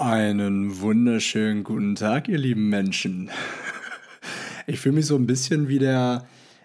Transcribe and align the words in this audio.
Einen 0.00 0.80
wunderschönen 0.80 1.62
guten 1.62 1.94
Tag, 1.94 2.26
ihr 2.26 2.38
lieben 2.38 2.70
Menschen. 2.70 3.28
Ich 4.66 4.80
fühle 4.80 4.94
mich 4.94 5.04
so 5.04 5.14
ein 5.14 5.26
bisschen 5.26 5.68
wie 5.68 5.78
der 5.78 6.24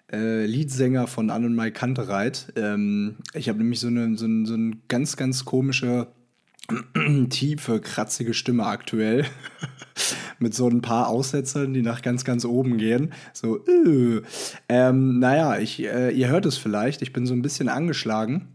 äh, 0.09 0.45
Leadsänger 0.45 1.05
von 1.05 1.29
Anne 1.29 1.47
und 1.47 1.53
Mai 1.53 1.69
Kantereit. 1.69 2.53
Ähm, 2.55 3.17
ich 3.33 3.49
habe 3.49 3.57
nämlich 3.57 3.81
so 3.81 3.87
eine, 3.87 4.17
so, 4.17 4.23
eine, 4.23 4.45
so 4.45 4.53
eine 4.53 4.77
ganz, 4.87 5.17
ganz 5.17 5.43
komische, 5.43 6.07
tiefe, 7.29 7.81
kratzige 7.81 8.33
Stimme 8.33 8.67
aktuell. 8.67 9.25
Mit 10.39 10.53
so 10.53 10.69
ein 10.69 10.81
paar 10.81 11.09
Aussetzern, 11.09 11.73
die 11.73 11.81
nach 11.81 12.01
ganz, 12.01 12.23
ganz 12.23 12.45
oben 12.45 12.77
gehen. 12.77 13.11
So, 13.33 13.65
äh. 13.65 14.21
ähm, 14.69 15.19
naja, 15.19 15.57
ich, 15.57 15.83
äh, 15.83 16.11
ihr 16.11 16.29
hört 16.29 16.45
es 16.45 16.57
vielleicht, 16.57 17.01
ich 17.01 17.11
bin 17.11 17.25
so 17.25 17.33
ein 17.33 17.41
bisschen 17.41 17.67
angeschlagen. 17.67 18.47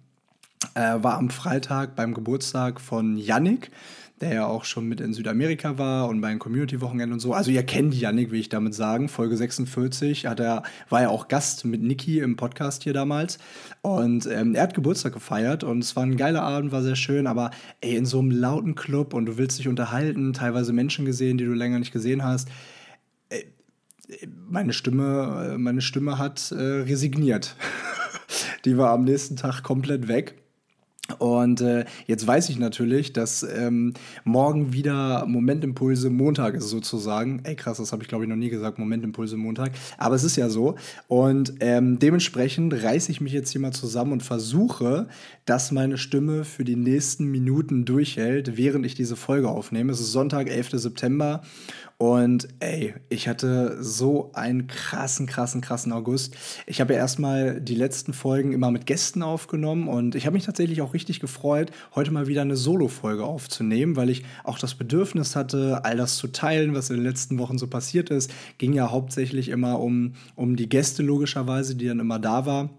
Äh, 0.75 1.03
war 1.03 1.19
am 1.19 1.29
Freitag 1.29 1.97
beim 1.97 2.15
Geburtstag 2.15 2.81
von 2.81 3.19
Yannick 3.19 3.71
der 4.21 4.35
ja 4.35 4.47
auch 4.47 4.65
schon 4.65 4.87
mit 4.87 5.01
in 5.01 5.15
Südamerika 5.15 5.79
war 5.79 6.09
und 6.09 6.21
bei 6.21 6.29
den 6.29 6.39
Community-Wochenenden 6.39 7.15
und 7.15 7.21
so. 7.21 7.33
Also 7.33 7.51
ihr 7.51 7.63
kennt 7.63 7.95
Yannick, 7.95 8.31
will 8.31 8.41
ich 8.41 8.51
damit 8.51 8.75
sagen. 8.75 9.09
Folge 9.09 9.37
46 9.37 10.27
hat 10.27 10.41
er, 10.41 10.63
war 10.91 11.03
ja 11.03 11.09
auch 11.09 11.29
Gast 11.29 11.65
mit 11.65 11.83
Niki 11.83 12.19
im 12.19 12.37
Podcast 12.37 12.83
hier 12.83 12.93
damals. 12.93 13.39
Und 13.81 14.27
ähm, 14.27 14.55
er 14.55 14.65
hat 14.65 14.75
Geburtstag 14.75 15.15
gefeiert 15.15 15.65
und 15.65 15.79
es 15.79 15.97
war 15.97 16.03
ein 16.03 16.19
geiler 16.19 16.43
Abend, 16.43 16.71
war 16.71 16.83
sehr 16.83 16.97
schön, 16.97 17.27
aber 17.27 17.51
ey, 17.81 17.97
in 17.97 18.05
so 18.05 18.19
einem 18.19 18.31
lauten 18.31 18.75
Club 18.75 19.15
und 19.15 19.25
du 19.25 19.39
willst 19.39 19.59
dich 19.59 19.69
unterhalten, 19.69 20.35
teilweise 20.35 20.75
Menschen 20.75 21.07
gesehen, 21.07 21.39
die 21.39 21.47
du 21.47 21.55
länger 21.55 21.79
nicht 21.79 21.93
gesehen 21.93 22.23
hast. 22.23 22.49
Äh, 23.31 23.45
meine 24.51 24.75
Stimme, 24.75 25.57
meine 25.59 25.81
Stimme 25.81 26.19
hat 26.19 26.53
äh, 26.53 26.57
resigniert. 26.57 27.57
die 28.67 28.77
war 28.77 28.91
am 28.91 29.05
nächsten 29.05 29.37
Tag 29.37 29.63
komplett 29.63 30.09
weg. 30.09 30.40
Und 31.19 31.61
äh, 31.61 31.85
jetzt 32.07 32.27
weiß 32.27 32.49
ich 32.49 32.59
natürlich, 32.59 33.13
dass 33.13 33.43
ähm, 33.43 33.95
morgen 34.25 34.73
wieder 34.73 35.27
Momentimpulse 35.27 36.11
Montag 36.11 36.55
ist 36.55 36.69
sozusagen. 36.69 37.41
Ey 37.45 37.57
krass, 37.57 37.79
das 37.79 37.93
habe 37.93 38.03
ich 38.03 38.09
glaube 38.09 38.25
ich 38.25 38.31
noch 38.31 38.37
nie 38.37 38.51
gesagt, 38.51 38.79
Momentimpulse 38.79 39.37
Montag. 39.37 39.73
Aber 39.99 40.15
es 40.15 40.25
ist 40.25 40.37
ja 40.37 40.49
so. 40.49 40.77
Und 41.09 41.55
ähm, 41.61 41.99
dementsprechend 41.99 42.73
reiße 42.75 43.11
ich 43.11 43.21
mich 43.21 43.33
jetzt 43.33 43.51
hier 43.51 43.61
mal 43.61 43.73
zusammen 43.73 44.13
und 44.13 44.23
versuche, 44.23 45.09
dass 45.45 45.73
meine 45.73 45.99
Stimme 45.99 46.45
für 46.45 46.65
die 46.65 46.77
nächsten 46.77 47.27
Minuten 47.27 47.85
durchhält, 47.85 48.57
während 48.57 48.87
ich 48.87 48.95
diese 48.95 49.17
Folge 49.17 49.49
aufnehme. 49.49 49.93
Es 49.93 50.01
ist 50.01 50.13
Sonntag, 50.13 50.49
11. 50.49 50.71
September. 50.73 51.43
Und 52.01 52.49
ey, 52.61 52.95
ich 53.11 53.29
hatte 53.29 53.77
so 53.85 54.31
einen 54.33 54.69
krassen, 54.69 55.27
krassen, 55.27 55.61
krassen 55.61 55.93
August. 55.93 56.35
Ich 56.65 56.81
habe 56.81 56.95
ja 56.95 56.99
erstmal 56.99 57.61
die 57.61 57.75
letzten 57.75 58.15
Folgen 58.15 58.55
immer 58.55 58.71
mit 58.71 58.87
Gästen 58.87 59.23
aufgenommen 59.23 59.87
und 59.87 60.15
ich 60.15 60.25
habe 60.25 60.33
mich 60.33 60.47
tatsächlich 60.47 60.81
auch 60.81 60.95
richtig 60.95 61.21
gefreut, 61.21 61.73
heute 61.95 62.11
mal 62.11 62.27
wieder 62.27 62.41
eine 62.41 62.57
Solo-Folge 62.57 63.25
aufzunehmen, 63.25 63.97
weil 63.97 64.09
ich 64.09 64.25
auch 64.45 64.59
das 64.59 64.77
Bedürfnis 64.77 65.37
hatte, 65.37 65.85
all 65.85 65.99
das 65.99 66.17
zu 66.17 66.29
teilen, 66.29 66.75
was 66.75 66.89
in 66.89 66.97
den 66.97 67.05
letzten 67.05 67.39
Wochen 67.39 67.59
so 67.59 67.67
passiert 67.67 68.09
ist. 68.09 68.33
Ging 68.57 68.73
ja 68.73 68.91
hauptsächlich 68.91 69.51
immer 69.51 69.79
um, 69.79 70.15
um 70.37 70.57
die 70.57 70.71
Gäste 70.71 71.03
logischerweise, 71.03 71.75
die 71.75 71.87
dann 71.87 72.01
immer 72.01 72.19
da 72.19 72.47
war. 72.47 72.71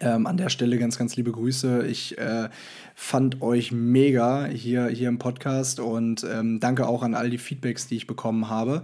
Ähm, 0.00 0.26
an 0.26 0.36
der 0.36 0.48
Stelle 0.48 0.78
ganz, 0.78 0.98
ganz 0.98 1.16
liebe 1.16 1.32
Grüße. 1.32 1.86
Ich 1.86 2.18
äh, 2.18 2.48
fand 2.94 3.42
euch 3.42 3.72
mega 3.72 4.46
hier, 4.46 4.86
hier 4.86 5.08
im 5.08 5.18
Podcast 5.18 5.80
und 5.80 6.24
ähm, 6.24 6.60
danke 6.60 6.86
auch 6.86 7.02
an 7.02 7.14
all 7.14 7.30
die 7.30 7.38
Feedbacks, 7.38 7.86
die 7.86 7.96
ich 7.96 8.06
bekommen 8.06 8.48
habe. 8.48 8.82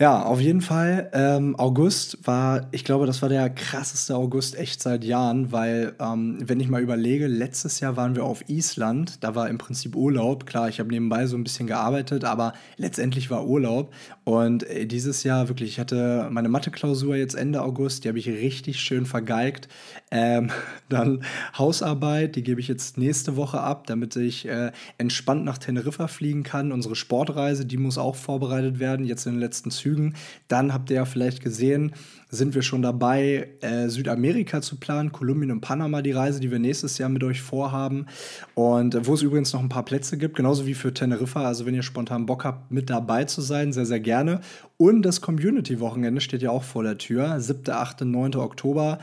Ja, 0.00 0.22
auf 0.22 0.40
jeden 0.40 0.60
Fall. 0.60 1.10
Ähm, 1.12 1.56
August 1.58 2.18
war, 2.24 2.68
ich 2.70 2.84
glaube, 2.84 3.04
das 3.06 3.20
war 3.20 3.28
der 3.28 3.50
krasseste 3.50 4.14
August 4.14 4.56
echt 4.56 4.80
seit 4.80 5.02
Jahren, 5.02 5.50
weil, 5.50 5.92
ähm, 5.98 6.38
wenn 6.40 6.60
ich 6.60 6.68
mal 6.68 6.80
überlege, 6.80 7.26
letztes 7.26 7.80
Jahr 7.80 7.96
waren 7.96 8.14
wir 8.14 8.22
auf 8.22 8.48
Island, 8.48 9.24
da 9.24 9.34
war 9.34 9.48
im 9.48 9.58
Prinzip 9.58 9.96
Urlaub. 9.96 10.46
Klar, 10.46 10.68
ich 10.68 10.78
habe 10.78 10.88
nebenbei 10.90 11.26
so 11.26 11.36
ein 11.36 11.42
bisschen 11.42 11.66
gearbeitet, 11.66 12.24
aber 12.24 12.52
letztendlich 12.76 13.28
war 13.28 13.48
Urlaub. 13.48 13.92
Und 14.22 14.62
äh, 14.70 14.86
dieses 14.86 15.24
Jahr 15.24 15.48
wirklich, 15.48 15.70
ich 15.70 15.80
hatte 15.80 16.28
meine 16.30 16.48
Mathe-Klausur 16.48 17.16
jetzt 17.16 17.34
Ende 17.34 17.60
August, 17.62 18.04
die 18.04 18.08
habe 18.08 18.20
ich 18.20 18.28
richtig 18.28 18.78
schön 18.78 19.04
vergeigt. 19.04 19.66
Ähm, 20.12 20.50
dann 20.88 21.24
Hausarbeit, 21.58 22.36
die 22.36 22.44
gebe 22.44 22.60
ich 22.60 22.68
jetzt 22.68 22.98
nächste 22.98 23.34
Woche 23.34 23.60
ab, 23.60 23.88
damit 23.88 24.14
ich 24.14 24.46
äh, 24.46 24.70
entspannt 24.96 25.44
nach 25.44 25.58
Teneriffa 25.58 26.06
fliegen 26.06 26.44
kann. 26.44 26.70
Unsere 26.70 26.94
Sportreise, 26.94 27.66
die 27.66 27.78
muss 27.78 27.98
auch 27.98 28.14
vorbereitet 28.14 28.78
werden, 28.78 29.04
jetzt 29.04 29.26
in 29.26 29.32
den 29.32 29.40
letzten 29.40 29.72
Zügen. 29.72 29.87
Zügen. 29.88 30.14
Dann 30.48 30.72
habt 30.72 30.90
ihr 30.90 30.96
ja 30.96 31.04
vielleicht 31.04 31.42
gesehen, 31.42 31.92
sind 32.30 32.54
wir 32.54 32.62
schon 32.62 32.82
dabei, 32.82 33.48
äh, 33.60 33.88
Südamerika 33.88 34.60
zu 34.60 34.76
planen, 34.76 35.12
Kolumbien 35.12 35.50
und 35.50 35.62
Panama, 35.62 36.02
die 36.02 36.12
Reise, 36.12 36.40
die 36.40 36.50
wir 36.50 36.58
nächstes 36.58 36.98
Jahr 36.98 37.08
mit 37.08 37.24
euch 37.24 37.40
vorhaben. 37.40 38.06
Und 38.54 38.94
äh, 38.94 39.06
wo 39.06 39.14
es 39.14 39.22
übrigens 39.22 39.52
noch 39.54 39.60
ein 39.60 39.70
paar 39.70 39.84
Plätze 39.84 40.18
gibt, 40.18 40.36
genauso 40.36 40.66
wie 40.66 40.74
für 40.74 40.92
Teneriffa. 40.92 41.44
Also 41.46 41.64
wenn 41.64 41.74
ihr 41.74 41.82
spontan 41.82 42.26
Bock 42.26 42.44
habt, 42.44 42.70
mit 42.70 42.90
dabei 42.90 43.24
zu 43.24 43.40
sein, 43.40 43.72
sehr, 43.72 43.86
sehr 43.86 44.00
gerne. 44.00 44.40
Und 44.76 45.02
das 45.02 45.20
Community-Wochenende 45.20 46.20
steht 46.20 46.42
ja 46.42 46.50
auch 46.50 46.62
vor 46.62 46.82
der 46.82 46.98
Tür, 46.98 47.40
7., 47.40 47.72
8., 47.72 48.02
9. 48.02 48.36
Oktober. 48.36 48.98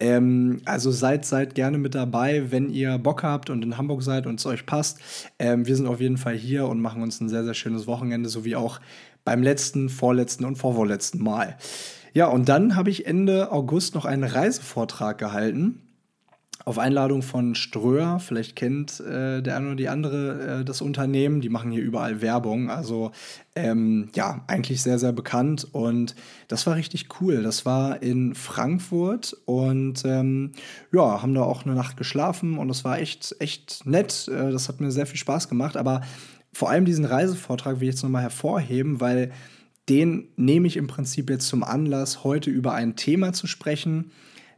Ähm, 0.00 0.62
also 0.64 0.90
seid, 0.90 1.24
seid 1.24 1.54
gerne 1.54 1.78
mit 1.78 1.94
dabei, 1.94 2.50
wenn 2.50 2.70
ihr 2.70 2.98
Bock 2.98 3.22
habt 3.22 3.50
und 3.50 3.62
in 3.62 3.76
Hamburg 3.76 4.02
seid 4.02 4.26
und 4.26 4.40
es 4.40 4.46
euch 4.46 4.64
passt. 4.64 4.98
Ähm, 5.38 5.66
wir 5.66 5.76
sind 5.76 5.86
auf 5.86 6.00
jeden 6.00 6.16
Fall 6.16 6.34
hier 6.34 6.66
und 6.66 6.80
machen 6.80 7.02
uns 7.02 7.20
ein 7.20 7.28
sehr, 7.28 7.44
sehr 7.44 7.54
schönes 7.54 7.86
Wochenende, 7.86 8.28
sowie 8.28 8.56
auch 8.56 8.80
beim 9.24 9.42
letzten, 9.42 9.88
vorletzten 9.88 10.44
und 10.44 10.56
vorvorletzten 10.56 11.22
Mal. 11.22 11.56
Ja, 12.12 12.26
und 12.26 12.48
dann 12.48 12.76
habe 12.76 12.90
ich 12.90 13.06
Ende 13.06 13.52
August 13.52 13.94
noch 13.94 14.04
einen 14.04 14.24
Reisevortrag 14.24 15.18
gehalten. 15.18 15.82
Auf 16.66 16.78
Einladung 16.78 17.22
von 17.22 17.54
Ströer, 17.54 18.20
vielleicht 18.20 18.54
kennt 18.54 19.00
äh, 19.00 19.40
der 19.40 19.56
eine 19.56 19.68
oder 19.68 19.76
die 19.76 19.88
andere 19.88 20.60
äh, 20.60 20.64
das 20.64 20.82
Unternehmen, 20.82 21.40
die 21.40 21.48
machen 21.48 21.70
hier 21.70 21.82
überall 21.82 22.20
Werbung. 22.20 22.70
Also 22.70 23.12
ähm, 23.56 24.10
ja, 24.14 24.44
eigentlich 24.46 24.82
sehr, 24.82 24.98
sehr 24.98 25.12
bekannt 25.12 25.66
und 25.72 26.14
das 26.48 26.66
war 26.66 26.76
richtig 26.76 27.08
cool. 27.20 27.42
Das 27.42 27.64
war 27.64 28.02
in 28.02 28.34
Frankfurt 28.34 29.34
und 29.46 30.04
ähm, 30.04 30.52
ja, 30.92 31.22
haben 31.22 31.34
da 31.34 31.42
auch 31.42 31.64
eine 31.64 31.74
Nacht 31.74 31.96
geschlafen 31.96 32.58
und 32.58 32.68
das 32.68 32.84
war 32.84 32.98
echt, 32.98 33.34
echt 33.38 33.86
nett. 33.86 34.28
Äh, 34.28 34.52
das 34.52 34.68
hat 34.68 34.80
mir 34.80 34.90
sehr 34.90 35.06
viel 35.06 35.18
Spaß 35.18 35.48
gemacht, 35.48 35.78
aber 35.78 36.02
vor 36.52 36.70
allem 36.70 36.84
diesen 36.84 37.04
Reisevortrag 37.04 37.80
will 37.80 37.88
ich 37.88 37.94
jetzt 37.94 38.02
nochmal 38.02 38.22
hervorheben, 38.22 39.00
weil 39.00 39.32
den 39.88 40.28
nehme 40.36 40.66
ich 40.66 40.76
im 40.76 40.86
Prinzip 40.86 41.30
jetzt 41.30 41.48
zum 41.48 41.64
Anlass, 41.64 42.24
heute 42.24 42.50
über 42.50 42.74
ein 42.74 42.96
Thema 42.96 43.32
zu 43.32 43.46
sprechen, 43.46 44.12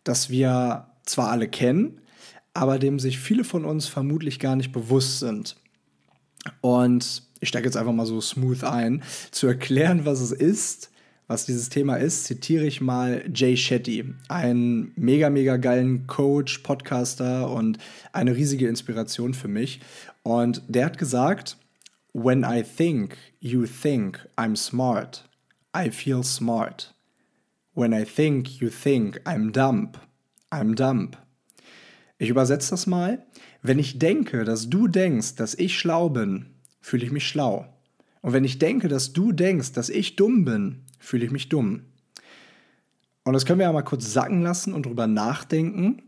das 0.05 0.31
wir 0.31 0.89
zwar 1.05 1.31
alle 1.31 1.49
kennen, 1.49 2.01
aber 2.55 2.79
dem 2.79 2.99
sich 2.99 3.19
viele 3.19 3.45
von 3.45 3.65
uns 3.65 3.87
vermutlich 3.87 4.39
gar 4.39 4.57
nicht 4.57 4.73
bewusst 4.73 5.21
sind. 5.21 5.57
Und 6.61 7.23
ich 7.41 7.49
steige 7.49 7.67
jetzt 7.67 7.77
einfach 7.77 7.93
mal 7.93 8.07
so 8.07 8.21
smooth 8.21 8.65
ein. 8.65 9.03
Zu 9.31 9.47
erklären, 9.47 10.05
was 10.05 10.21
es 10.21 10.33
ist, 10.33 10.91
was 11.29 11.47
dieses 11.47 11.69
Thema 11.71 11.97
ist, 11.97 12.25
zitiere 12.25 12.67
ich 12.67 12.81
mal 12.81 13.25
Jay 13.35 13.57
Shetty, 13.57 14.05
einen 14.29 14.93
mega, 14.97 15.31
mega 15.31 15.57
geilen 15.57 16.07
Coach, 16.07 16.59
Podcaster 16.59 17.51
und 17.51 17.79
eine 18.13 18.37
riesige 18.37 18.69
Inspiration 18.69 19.33
für 19.33 19.49
mich. 19.49 19.81
Und 20.23 20.63
der 20.69 20.85
hat 20.85 20.99
gesagt, 20.99 21.57
When 22.15 22.45
I 22.45 22.63
think 22.63 23.17
you 23.41 23.67
think 23.67 24.19
I'm 24.37 24.55
smart, 24.55 25.25
I 25.75 25.91
feel 25.91 26.23
smart. 26.23 26.93
When 27.75 27.95
I 27.95 28.05
think 28.05 28.61
you 28.61 28.69
think 28.69 29.19
I'm 29.25 29.51
dumb, 29.51 29.93
I'm 30.51 30.75
dumb. 30.75 31.13
Ich 32.19 32.29
übersetze 32.29 32.71
das 32.71 32.87
mal. 32.87 33.27
Wenn 33.63 33.79
ich 33.79 33.99
denke, 33.99 34.45
dass 34.45 34.69
du 34.69 34.89
denkst, 34.89 35.37
dass 35.37 35.55
ich 35.55 35.79
schlau 35.79 36.11
bin, 36.11 36.47
fühle 36.83 37.07
ich 37.07 37.13
mich 37.13 37.27
schlau. 37.27 37.67
Und 38.21 38.35
wenn 38.35 38.45
ich 38.45 38.59
denke, 38.59 38.89
dass 38.89 39.15
du 39.15 39.33
denkst, 39.33 39.73
dass 39.73 39.89
ich 39.89 40.15
dumm 40.17 40.45
bin, 40.45 40.83
fühle 40.99 41.25
ich 41.25 41.31
mich 41.31 41.49
dumm. 41.49 41.87
Und 43.25 43.33
das 43.33 43.47
können 43.47 43.59
wir 43.59 43.67
ja 43.67 43.73
mal 43.73 43.83
kurz 43.83 44.13
sacken 44.13 44.43
lassen 44.43 44.75
und 44.75 44.85
drüber 44.85 45.07
nachdenken. 45.07 46.03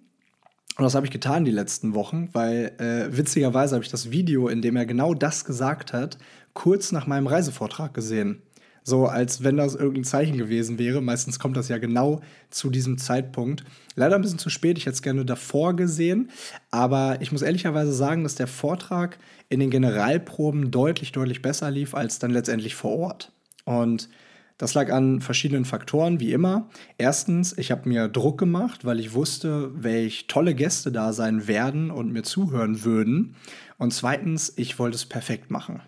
Und 0.76 0.82
das 0.84 0.94
habe 0.94 1.06
ich 1.06 1.12
getan 1.12 1.44
die 1.44 1.52
letzten 1.52 1.94
Wochen, 1.94 2.28
weil 2.32 2.72
äh, 2.78 3.16
witzigerweise 3.16 3.76
habe 3.76 3.84
ich 3.84 3.90
das 3.90 4.10
Video, 4.10 4.48
in 4.48 4.60
dem 4.60 4.76
er 4.76 4.86
genau 4.86 5.14
das 5.14 5.44
gesagt 5.44 5.92
hat, 5.92 6.18
kurz 6.52 6.90
nach 6.90 7.06
meinem 7.06 7.28
Reisevortrag 7.28 7.94
gesehen. 7.94 8.42
So 8.86 9.06
als 9.06 9.42
wenn 9.42 9.56
das 9.56 9.74
irgendein 9.74 10.04
Zeichen 10.04 10.36
gewesen 10.36 10.78
wäre. 10.78 11.00
Meistens 11.00 11.38
kommt 11.38 11.56
das 11.56 11.68
ja 11.68 11.78
genau 11.78 12.20
zu 12.50 12.68
diesem 12.68 12.98
Zeitpunkt. 12.98 13.64
Leider 13.94 14.14
ein 14.14 14.20
bisschen 14.20 14.38
zu 14.38 14.50
spät, 14.50 14.76
ich 14.76 14.84
hätte 14.84 14.94
es 14.94 15.02
gerne 15.02 15.24
davor 15.24 15.74
gesehen. 15.74 16.30
Aber 16.70 17.16
ich 17.20 17.32
muss 17.32 17.40
ehrlicherweise 17.40 17.94
sagen, 17.94 18.24
dass 18.24 18.34
der 18.34 18.46
Vortrag 18.46 19.18
in 19.48 19.60
den 19.60 19.70
Generalproben 19.70 20.70
deutlich, 20.70 21.12
deutlich 21.12 21.40
besser 21.40 21.70
lief 21.70 21.94
als 21.94 22.18
dann 22.18 22.30
letztendlich 22.30 22.74
vor 22.74 22.98
Ort. 22.98 23.32
Und 23.64 24.10
das 24.56 24.74
lag 24.74 24.92
an 24.92 25.20
verschiedenen 25.20 25.64
Faktoren, 25.64 26.20
wie 26.20 26.32
immer. 26.32 26.68
Erstens, 26.96 27.56
ich 27.58 27.70
habe 27.70 27.88
mir 27.88 28.08
Druck 28.08 28.38
gemacht, 28.38 28.84
weil 28.84 29.00
ich 29.00 29.12
wusste, 29.12 29.70
welche 29.74 30.26
tolle 30.28 30.54
Gäste 30.54 30.92
da 30.92 31.12
sein 31.12 31.48
werden 31.48 31.90
und 31.90 32.12
mir 32.12 32.22
zuhören 32.22 32.84
würden. 32.84 33.34
Und 33.78 33.92
zweitens, 33.92 34.52
ich 34.56 34.78
wollte 34.78 34.94
es 34.94 35.06
perfekt 35.06 35.50
machen. 35.50 35.82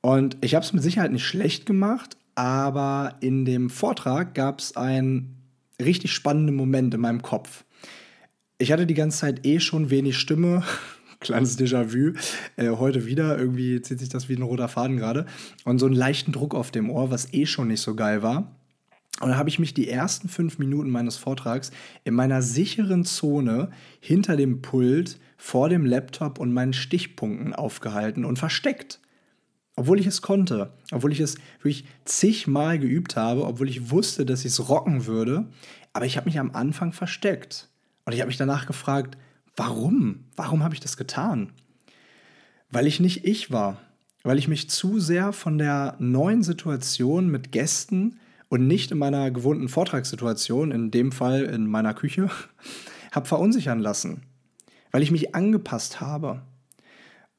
Und 0.00 0.36
ich 0.40 0.54
habe 0.54 0.64
es 0.64 0.72
mit 0.72 0.82
Sicherheit 0.82 1.12
nicht 1.12 1.26
schlecht 1.26 1.66
gemacht, 1.66 2.16
aber 2.34 3.16
in 3.20 3.44
dem 3.44 3.70
Vortrag 3.70 4.34
gab 4.34 4.60
es 4.60 4.76
einen 4.76 5.36
richtig 5.80 6.12
spannenden 6.12 6.56
Moment 6.56 6.94
in 6.94 7.00
meinem 7.00 7.22
Kopf. 7.22 7.64
Ich 8.58 8.72
hatte 8.72 8.86
die 8.86 8.94
ganze 8.94 9.18
Zeit 9.18 9.46
eh 9.46 9.60
schon 9.60 9.90
wenig 9.90 10.18
Stimme, 10.18 10.64
kleines 11.20 11.58
Déjà-vu. 11.58 12.14
Äh, 12.56 12.70
heute 12.70 13.06
wieder, 13.06 13.38
irgendwie 13.38 13.80
zieht 13.82 14.00
sich 14.00 14.08
das 14.08 14.28
wie 14.28 14.34
ein 14.34 14.42
roter 14.42 14.68
Faden 14.68 14.96
gerade. 14.96 15.26
Und 15.64 15.78
so 15.78 15.86
einen 15.86 15.94
leichten 15.94 16.32
Druck 16.32 16.54
auf 16.54 16.70
dem 16.70 16.90
Ohr, 16.90 17.10
was 17.10 17.32
eh 17.32 17.46
schon 17.46 17.68
nicht 17.68 17.82
so 17.82 17.94
geil 17.94 18.22
war. 18.22 18.56
Und 19.20 19.28
da 19.28 19.36
habe 19.36 19.50
ich 19.50 19.58
mich 19.58 19.74
die 19.74 19.88
ersten 19.88 20.28
fünf 20.28 20.58
Minuten 20.58 20.90
meines 20.90 21.16
Vortrags 21.16 21.72
in 22.04 22.14
meiner 22.14 22.40
sicheren 22.40 23.04
Zone 23.04 23.70
hinter 24.00 24.36
dem 24.36 24.62
Pult, 24.62 25.18
vor 25.36 25.68
dem 25.68 25.84
Laptop 25.84 26.38
und 26.38 26.52
meinen 26.52 26.72
Stichpunkten 26.72 27.54
aufgehalten 27.54 28.24
und 28.24 28.38
versteckt. 28.38 29.00
Obwohl 29.76 30.00
ich 30.00 30.06
es 30.06 30.20
konnte, 30.20 30.72
obwohl 30.90 31.12
ich 31.12 31.20
es 31.20 31.36
wirklich 31.62 31.86
zigmal 32.04 32.78
geübt 32.78 33.16
habe, 33.16 33.46
obwohl 33.46 33.68
ich 33.68 33.90
wusste, 33.90 34.26
dass 34.26 34.40
ich 34.40 34.52
es 34.52 34.68
rocken 34.68 35.06
würde. 35.06 35.48
Aber 35.92 36.06
ich 36.06 36.16
habe 36.16 36.26
mich 36.26 36.38
am 36.38 36.52
Anfang 36.52 36.92
versteckt. 36.92 37.68
Und 38.04 38.14
ich 38.14 38.20
habe 38.20 38.28
mich 38.28 38.36
danach 38.36 38.66
gefragt, 38.66 39.16
warum? 39.60 40.24
Warum 40.36 40.64
habe 40.64 40.72
ich 40.72 40.80
das 40.80 40.96
getan? 40.96 41.52
Weil 42.70 42.86
ich 42.86 42.98
nicht 42.98 43.26
ich 43.26 43.50
war. 43.50 43.76
Weil 44.22 44.38
ich 44.38 44.48
mich 44.48 44.70
zu 44.70 44.98
sehr 44.98 45.34
von 45.34 45.58
der 45.58 45.96
neuen 45.98 46.42
Situation 46.42 47.28
mit 47.28 47.52
Gästen 47.52 48.18
und 48.48 48.66
nicht 48.66 48.90
in 48.90 48.96
meiner 48.96 49.30
gewohnten 49.30 49.68
Vortragssituation, 49.68 50.72
in 50.72 50.90
dem 50.90 51.12
Fall 51.12 51.42
in 51.42 51.66
meiner 51.66 51.92
Küche, 51.92 52.30
habe 53.12 53.28
verunsichern 53.28 53.80
lassen. 53.80 54.22
Weil 54.92 55.02
ich 55.02 55.10
mich 55.10 55.34
angepasst 55.34 56.00
habe. 56.00 56.40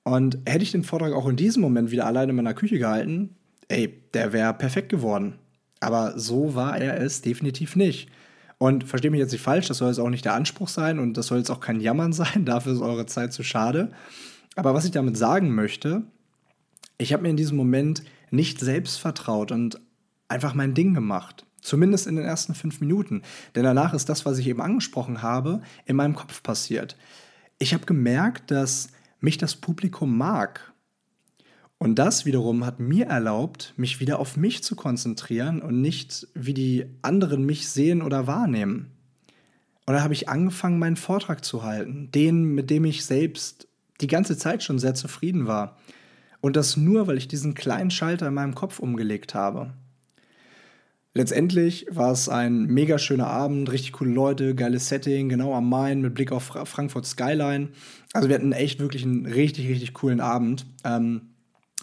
Und 0.03 0.37
hätte 0.45 0.63
ich 0.63 0.71
den 0.71 0.83
Vortrag 0.83 1.13
auch 1.13 1.27
in 1.27 1.37
diesem 1.37 1.61
Moment 1.63 1.89
wieder 1.89 2.05
alleine 2.05 2.29
in 2.29 2.35
meiner 2.35 2.53
Küche 2.53 2.77
gehalten, 2.77 3.35
ey, 3.67 3.99
der 4.13 4.31
wäre 4.31 4.53
perfekt 4.53 4.89
geworden. 4.89 5.39
Aber 5.79 6.19
so 6.19 6.53
war 6.53 6.77
er 6.77 7.01
es 7.01 7.21
definitiv 7.21 7.75
nicht. 7.75 8.09
Und 8.61 8.83
versteht 8.83 9.09
mich 9.09 9.19
jetzt 9.19 9.31
nicht 9.31 9.41
falsch, 9.41 9.67
das 9.69 9.79
soll 9.79 9.87
jetzt 9.87 9.97
auch 9.97 10.11
nicht 10.11 10.23
der 10.23 10.35
Anspruch 10.35 10.67
sein 10.67 10.99
und 10.99 11.17
das 11.17 11.25
soll 11.25 11.39
jetzt 11.39 11.49
auch 11.49 11.61
kein 11.61 11.79
Jammern 11.79 12.13
sein, 12.13 12.45
dafür 12.45 12.73
ist 12.73 12.81
eure 12.81 13.07
Zeit 13.07 13.33
zu 13.33 13.41
schade. 13.41 13.91
Aber 14.55 14.75
was 14.75 14.85
ich 14.85 14.91
damit 14.91 15.17
sagen 15.17 15.55
möchte, 15.55 16.03
ich 16.99 17.11
habe 17.11 17.23
mir 17.23 17.29
in 17.29 17.37
diesem 17.37 17.57
Moment 17.57 18.03
nicht 18.29 18.59
selbst 18.59 18.97
vertraut 18.97 19.51
und 19.51 19.81
einfach 20.27 20.53
mein 20.53 20.75
Ding 20.75 20.93
gemacht. 20.93 21.43
Zumindest 21.59 22.05
in 22.05 22.15
den 22.15 22.25
ersten 22.25 22.53
fünf 22.53 22.81
Minuten. 22.81 23.23
Denn 23.55 23.63
danach 23.63 23.95
ist 23.95 24.09
das, 24.09 24.27
was 24.27 24.37
ich 24.37 24.45
eben 24.45 24.61
angesprochen 24.61 25.23
habe, 25.23 25.63
in 25.85 25.95
meinem 25.95 26.13
Kopf 26.13 26.43
passiert. 26.43 26.95
Ich 27.57 27.73
habe 27.73 27.87
gemerkt, 27.87 28.51
dass 28.51 28.89
mich 29.21 29.39
das 29.39 29.55
Publikum 29.55 30.15
mag. 30.15 30.70
Und 31.81 31.95
das 31.95 32.27
wiederum 32.27 32.63
hat 32.63 32.79
mir 32.79 33.07
erlaubt, 33.07 33.73
mich 33.75 33.99
wieder 33.99 34.19
auf 34.19 34.37
mich 34.37 34.63
zu 34.63 34.75
konzentrieren 34.75 35.63
und 35.63 35.81
nicht, 35.81 36.27
wie 36.35 36.53
die 36.53 36.85
anderen 37.01 37.43
mich 37.43 37.69
sehen 37.69 38.03
oder 38.03 38.27
wahrnehmen. 38.27 38.91
Und 39.87 39.95
da 39.95 40.03
habe 40.03 40.13
ich 40.13 40.29
angefangen, 40.29 40.77
meinen 40.77 40.95
Vortrag 40.95 41.43
zu 41.43 41.63
halten, 41.63 42.11
den, 42.11 42.43
mit 42.43 42.69
dem 42.69 42.85
ich 42.85 43.03
selbst 43.03 43.67
die 43.99 44.05
ganze 44.05 44.37
Zeit 44.37 44.61
schon 44.61 44.77
sehr 44.77 44.93
zufrieden 44.93 45.47
war. 45.47 45.75
Und 46.39 46.55
das 46.55 46.77
nur, 46.77 47.07
weil 47.07 47.17
ich 47.17 47.27
diesen 47.27 47.55
kleinen 47.55 47.89
Schalter 47.89 48.27
in 48.27 48.35
meinem 48.35 48.53
Kopf 48.53 48.77
umgelegt 48.77 49.33
habe. 49.33 49.73
Letztendlich 51.15 51.87
war 51.89 52.11
es 52.11 52.29
ein 52.29 52.65
mega 52.67 52.99
schöner 52.99 53.25
Abend, 53.25 53.71
richtig 53.71 53.93
coole 53.93 54.11
Leute, 54.11 54.53
geiles 54.53 54.87
Setting, 54.87 55.29
genau 55.29 55.55
am 55.55 55.67
Main 55.67 56.01
mit 56.01 56.13
Blick 56.13 56.31
auf 56.31 56.43
Frankfurt 56.43 57.07
Skyline. 57.07 57.69
Also 58.13 58.29
wir 58.29 58.35
hatten 58.35 58.51
echt 58.51 58.79
wirklich 58.79 59.01
einen 59.01 59.25
richtig, 59.25 59.67
richtig 59.67 59.95
coolen 59.95 60.19
Abend. 60.19 60.67
Ähm, 60.83 61.30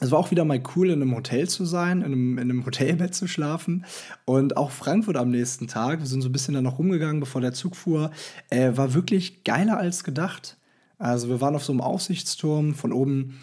es 0.00 0.10
war 0.10 0.18
auch 0.18 0.30
wieder 0.30 0.44
mal 0.44 0.62
cool, 0.76 0.90
in 0.90 1.02
einem 1.02 1.14
Hotel 1.14 1.48
zu 1.48 1.64
sein, 1.64 1.98
in 1.98 2.06
einem, 2.06 2.38
in 2.38 2.50
einem, 2.50 2.66
Hotelbett 2.66 3.14
zu 3.14 3.26
schlafen. 3.26 3.84
Und 4.24 4.56
auch 4.56 4.70
Frankfurt 4.70 5.16
am 5.16 5.30
nächsten 5.30 5.66
Tag, 5.66 6.00
wir 6.00 6.06
sind 6.06 6.22
so 6.22 6.28
ein 6.28 6.32
bisschen 6.32 6.54
da 6.54 6.62
noch 6.62 6.78
rumgegangen, 6.78 7.20
bevor 7.20 7.40
der 7.40 7.52
Zug 7.52 7.74
fuhr, 7.74 8.10
äh, 8.50 8.76
war 8.76 8.94
wirklich 8.94 9.44
geiler 9.44 9.76
als 9.76 10.04
gedacht. 10.04 10.56
Also 10.98 11.28
wir 11.28 11.40
waren 11.40 11.54
auf 11.54 11.64
so 11.64 11.72
einem 11.72 11.80
Aussichtsturm, 11.80 12.74
von 12.74 12.92
oben 12.92 13.38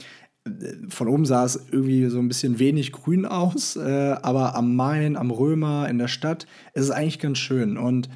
von 0.90 1.08
oben 1.08 1.26
sah 1.26 1.44
es 1.44 1.60
irgendwie 1.72 2.08
so 2.08 2.20
ein 2.20 2.28
bisschen 2.28 2.60
wenig 2.60 2.92
grün 2.92 3.26
aus, 3.26 3.76
äh, 3.78 4.16
aber 4.22 4.56
am 4.56 4.76
Main, 4.76 5.16
am 5.16 5.32
Römer, 5.32 5.90
in 5.90 5.98
der 5.98 6.08
Stadt 6.08 6.46
ist 6.74 6.84
es 6.84 6.92
eigentlich 6.92 7.18
ganz 7.18 7.40
schön. 7.40 7.78
Und 7.78 8.10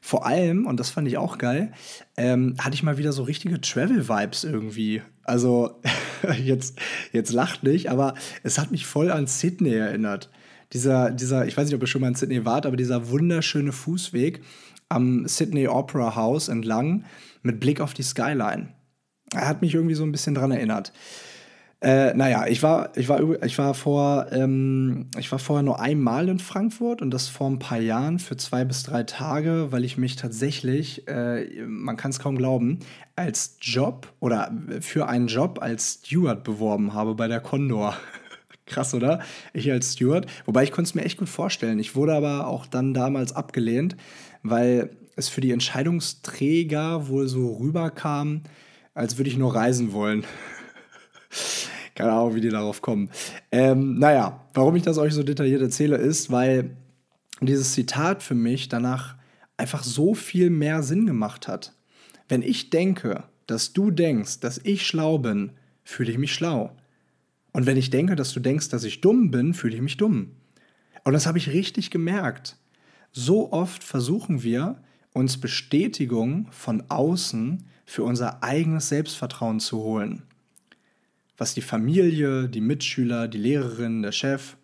vor 0.00 0.26
allem, 0.26 0.66
und 0.66 0.80
das 0.80 0.90
fand 0.90 1.06
ich 1.06 1.18
auch 1.18 1.38
geil, 1.38 1.72
ähm, 2.16 2.56
hatte 2.58 2.74
ich 2.74 2.82
mal 2.82 2.98
wieder 2.98 3.12
so 3.12 3.22
richtige 3.22 3.60
Travel-Vibes 3.60 4.44
irgendwie. 4.44 5.02
Also 5.30 5.80
jetzt, 6.44 6.78
jetzt 7.12 7.32
lacht 7.32 7.62
nicht, 7.62 7.88
aber 7.88 8.14
es 8.42 8.58
hat 8.58 8.72
mich 8.72 8.84
voll 8.84 9.12
an 9.12 9.28
Sydney 9.28 9.74
erinnert. 9.74 10.28
Dieser, 10.72 11.12
dieser, 11.12 11.46
ich 11.46 11.56
weiß 11.56 11.66
nicht, 11.66 11.74
ob 11.76 11.82
ihr 11.82 11.86
schon 11.86 12.00
mal 12.00 12.08
in 12.08 12.16
Sydney 12.16 12.44
wart, 12.44 12.66
aber 12.66 12.76
dieser 12.76 13.10
wunderschöne 13.10 13.70
Fußweg 13.70 14.42
am 14.88 15.28
Sydney 15.28 15.68
Opera 15.68 16.16
House 16.16 16.48
entlang 16.48 17.04
mit 17.42 17.60
Blick 17.60 17.80
auf 17.80 17.94
die 17.94 18.02
Skyline. 18.02 18.70
Er 19.32 19.46
hat 19.46 19.62
mich 19.62 19.72
irgendwie 19.72 19.94
so 19.94 20.02
ein 20.02 20.10
bisschen 20.10 20.34
dran 20.34 20.50
erinnert. 20.50 20.92
Äh, 21.82 22.12
naja, 22.12 22.46
ich 22.46 22.62
war, 22.62 22.94
ich 22.94 23.08
war, 23.08 23.42
ich 23.42 23.56
war 23.56 23.72
vor, 23.72 24.26
ähm, 24.32 25.06
ich 25.18 25.32
war 25.32 25.38
vorher 25.38 25.62
nur 25.62 25.80
einmal 25.80 26.28
in 26.28 26.38
Frankfurt 26.38 27.00
und 27.00 27.10
das 27.10 27.28
vor 27.28 27.48
ein 27.48 27.58
paar 27.58 27.80
Jahren 27.80 28.18
für 28.18 28.36
zwei 28.36 28.66
bis 28.66 28.82
drei 28.82 29.02
Tage, 29.04 29.68
weil 29.70 29.84
ich 29.84 29.96
mich 29.96 30.16
tatsächlich, 30.16 31.08
äh, 31.08 31.46
man 31.66 31.96
kann 31.96 32.10
es 32.10 32.18
kaum 32.18 32.36
glauben, 32.36 32.80
als 33.16 33.56
Job 33.62 34.12
oder 34.20 34.52
für 34.82 35.08
einen 35.08 35.28
Job 35.28 35.60
als 35.62 36.00
Steward 36.04 36.44
beworben 36.44 36.92
habe 36.92 37.14
bei 37.14 37.28
der 37.28 37.40
Condor. 37.40 37.96
Krass, 38.66 38.92
oder? 38.92 39.20
Ich 39.54 39.70
als 39.72 39.94
Steward. 39.94 40.26
Wobei 40.44 40.64
ich 40.64 40.72
konnte 40.72 40.88
es 40.88 40.94
mir 40.94 41.04
echt 41.04 41.18
gut 41.18 41.30
vorstellen. 41.30 41.78
Ich 41.78 41.96
wurde 41.96 42.14
aber 42.14 42.46
auch 42.46 42.66
dann 42.66 42.92
damals 42.92 43.32
abgelehnt, 43.32 43.96
weil 44.42 44.90
es 45.16 45.30
für 45.30 45.40
die 45.40 45.50
Entscheidungsträger 45.50 47.08
wohl 47.08 47.26
so 47.26 47.54
rüberkam, 47.54 48.42
als 48.92 49.16
würde 49.16 49.30
ich 49.30 49.38
nur 49.38 49.54
reisen 49.54 49.94
wollen. 49.94 50.24
Keine 51.94 52.12
Ahnung, 52.12 52.34
wie 52.34 52.40
die 52.40 52.48
darauf 52.48 52.82
kommen. 52.82 53.10
Ähm, 53.50 53.98
naja, 53.98 54.46
warum 54.54 54.76
ich 54.76 54.82
das 54.82 54.98
euch 54.98 55.12
so 55.12 55.22
detailliert 55.22 55.62
erzähle, 55.62 55.96
ist, 55.96 56.30
weil 56.30 56.76
dieses 57.40 57.72
Zitat 57.72 58.22
für 58.22 58.34
mich 58.34 58.68
danach 58.68 59.16
einfach 59.56 59.82
so 59.82 60.14
viel 60.14 60.50
mehr 60.50 60.82
Sinn 60.82 61.06
gemacht 61.06 61.48
hat. 61.48 61.74
Wenn 62.28 62.42
ich 62.42 62.70
denke, 62.70 63.24
dass 63.46 63.72
du 63.72 63.90
denkst, 63.90 64.40
dass 64.40 64.58
ich 64.58 64.86
schlau 64.86 65.18
bin, 65.18 65.52
fühle 65.84 66.12
ich 66.12 66.18
mich 66.18 66.32
schlau. 66.32 66.76
Und 67.52 67.66
wenn 67.66 67.76
ich 67.76 67.90
denke, 67.90 68.14
dass 68.14 68.32
du 68.32 68.40
denkst, 68.40 68.68
dass 68.68 68.84
ich 68.84 69.00
dumm 69.00 69.30
bin, 69.30 69.54
fühle 69.54 69.74
ich 69.74 69.82
mich 69.82 69.96
dumm. 69.96 70.36
Und 71.04 71.14
das 71.14 71.26
habe 71.26 71.38
ich 71.38 71.50
richtig 71.50 71.90
gemerkt. 71.90 72.56
So 73.10 73.52
oft 73.52 73.82
versuchen 73.82 74.42
wir, 74.42 74.80
uns 75.12 75.40
Bestätigung 75.40 76.46
von 76.52 76.84
außen 76.88 77.64
für 77.84 78.04
unser 78.04 78.44
eigenes 78.44 78.88
Selbstvertrauen 78.88 79.58
zu 79.58 79.78
holen 79.78 80.22
was 81.40 81.54
die 81.54 81.62
Familie, 81.62 82.50
die 82.50 82.60
Mitschüler, 82.60 83.26
die 83.26 83.38
Lehrerin, 83.38 84.02
der 84.02 84.12
Chef 84.12 84.58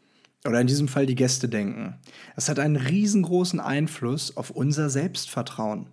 oder 0.44 0.60
in 0.60 0.66
diesem 0.66 0.88
Fall 0.88 1.06
die 1.06 1.14
Gäste 1.14 1.48
denken. 1.48 1.94
Das 2.34 2.50
hat 2.50 2.58
einen 2.58 2.76
riesengroßen 2.76 3.60
Einfluss 3.60 4.36
auf 4.36 4.50
unser 4.50 4.90
Selbstvertrauen. 4.90 5.86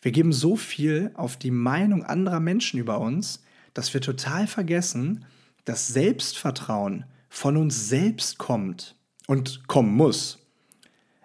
Wir 0.00 0.12
geben 0.12 0.32
so 0.32 0.54
viel 0.54 1.10
auf 1.14 1.36
die 1.36 1.50
Meinung 1.50 2.04
anderer 2.04 2.38
Menschen 2.38 2.78
über 2.78 3.00
uns, 3.00 3.42
dass 3.74 3.92
wir 3.92 4.00
total 4.00 4.46
vergessen, 4.46 5.24
dass 5.64 5.88
Selbstvertrauen 5.88 7.04
von 7.28 7.56
uns 7.56 7.88
selbst 7.88 8.38
kommt 8.38 8.94
und 9.26 9.66
kommen 9.66 9.96
muss. 9.96 10.38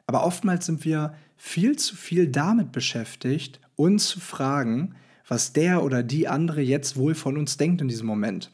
Aber 0.07 0.25
oftmals 0.25 0.65
sind 0.65 0.83
wir 0.83 1.13
viel 1.37 1.77
zu 1.77 1.95
viel 1.95 2.27
damit 2.27 2.71
beschäftigt, 2.71 3.61
uns 3.75 4.07
zu 4.07 4.19
fragen, 4.19 4.95
was 5.31 5.53
der 5.53 5.81
oder 5.81 6.03
die 6.03 6.27
andere 6.27 6.59
jetzt 6.59 6.97
wohl 6.97 7.15
von 7.15 7.37
uns 7.37 7.55
denkt 7.55 7.79
in 7.79 7.87
diesem 7.87 8.05
Moment. 8.05 8.51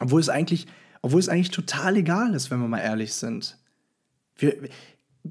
Obwohl 0.00 0.22
es 0.22 0.30
eigentlich, 0.30 0.66
obwohl 1.02 1.20
es 1.20 1.28
eigentlich 1.28 1.50
total 1.50 1.98
egal 1.98 2.34
ist, 2.34 2.50
wenn 2.50 2.58
wir 2.58 2.68
mal 2.68 2.78
ehrlich 2.78 3.12
sind. 3.12 3.58
Wir, 4.38 4.56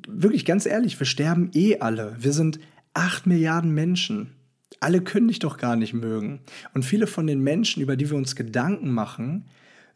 wirklich 0.07 0.45
ganz 0.45 0.67
ehrlich, 0.67 0.99
wir 0.99 1.07
sterben 1.07 1.49
eh 1.55 1.79
alle. 1.79 2.15
Wir 2.19 2.33
sind 2.33 2.59
acht 2.93 3.25
Milliarden 3.25 3.73
Menschen. 3.73 4.35
Alle 4.79 5.01
können 5.01 5.29
dich 5.29 5.39
doch 5.39 5.57
gar 5.57 5.75
nicht 5.75 5.95
mögen. 5.95 6.41
Und 6.75 6.85
viele 6.85 7.07
von 7.07 7.25
den 7.25 7.39
Menschen, 7.39 7.81
über 7.81 7.97
die 7.97 8.07
wir 8.11 8.17
uns 8.17 8.35
Gedanken 8.35 8.91
machen, 8.91 9.45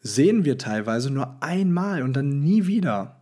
sehen 0.01 0.43
wir 0.43 0.57
teilweise 0.57 1.11
nur 1.11 1.37
einmal 1.43 2.01
und 2.01 2.13
dann 2.13 2.39
nie 2.39 2.65
wieder. 2.65 3.21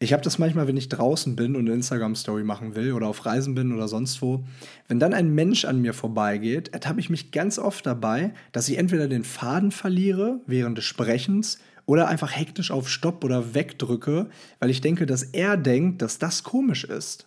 Ich 0.00 0.12
habe 0.12 0.22
das 0.22 0.38
manchmal, 0.38 0.68
wenn 0.68 0.76
ich 0.76 0.88
draußen 0.88 1.34
bin 1.34 1.56
und 1.56 1.66
eine 1.66 1.74
Instagram-Story 1.74 2.44
machen 2.44 2.76
will 2.76 2.92
oder 2.92 3.08
auf 3.08 3.26
Reisen 3.26 3.56
bin 3.56 3.72
oder 3.72 3.88
sonst 3.88 4.22
wo. 4.22 4.44
Wenn 4.86 5.00
dann 5.00 5.12
ein 5.12 5.34
Mensch 5.34 5.64
an 5.64 5.80
mir 5.80 5.92
vorbeigeht, 5.92 6.68
ertappe 6.68 7.00
ich 7.00 7.10
mich 7.10 7.32
ganz 7.32 7.58
oft 7.58 7.84
dabei, 7.84 8.32
dass 8.52 8.68
ich 8.68 8.78
entweder 8.78 9.08
den 9.08 9.24
Faden 9.24 9.72
verliere 9.72 10.40
während 10.46 10.78
des 10.78 10.84
Sprechens 10.84 11.58
oder 11.84 12.06
einfach 12.06 12.30
hektisch 12.30 12.70
auf 12.70 12.88
Stopp 12.88 13.24
oder 13.24 13.54
wegdrücke, 13.54 14.28
weil 14.60 14.70
ich 14.70 14.80
denke, 14.80 15.04
dass 15.04 15.24
er 15.24 15.56
denkt, 15.56 16.00
dass 16.00 16.20
das 16.20 16.44
komisch 16.44 16.84
ist. 16.84 17.26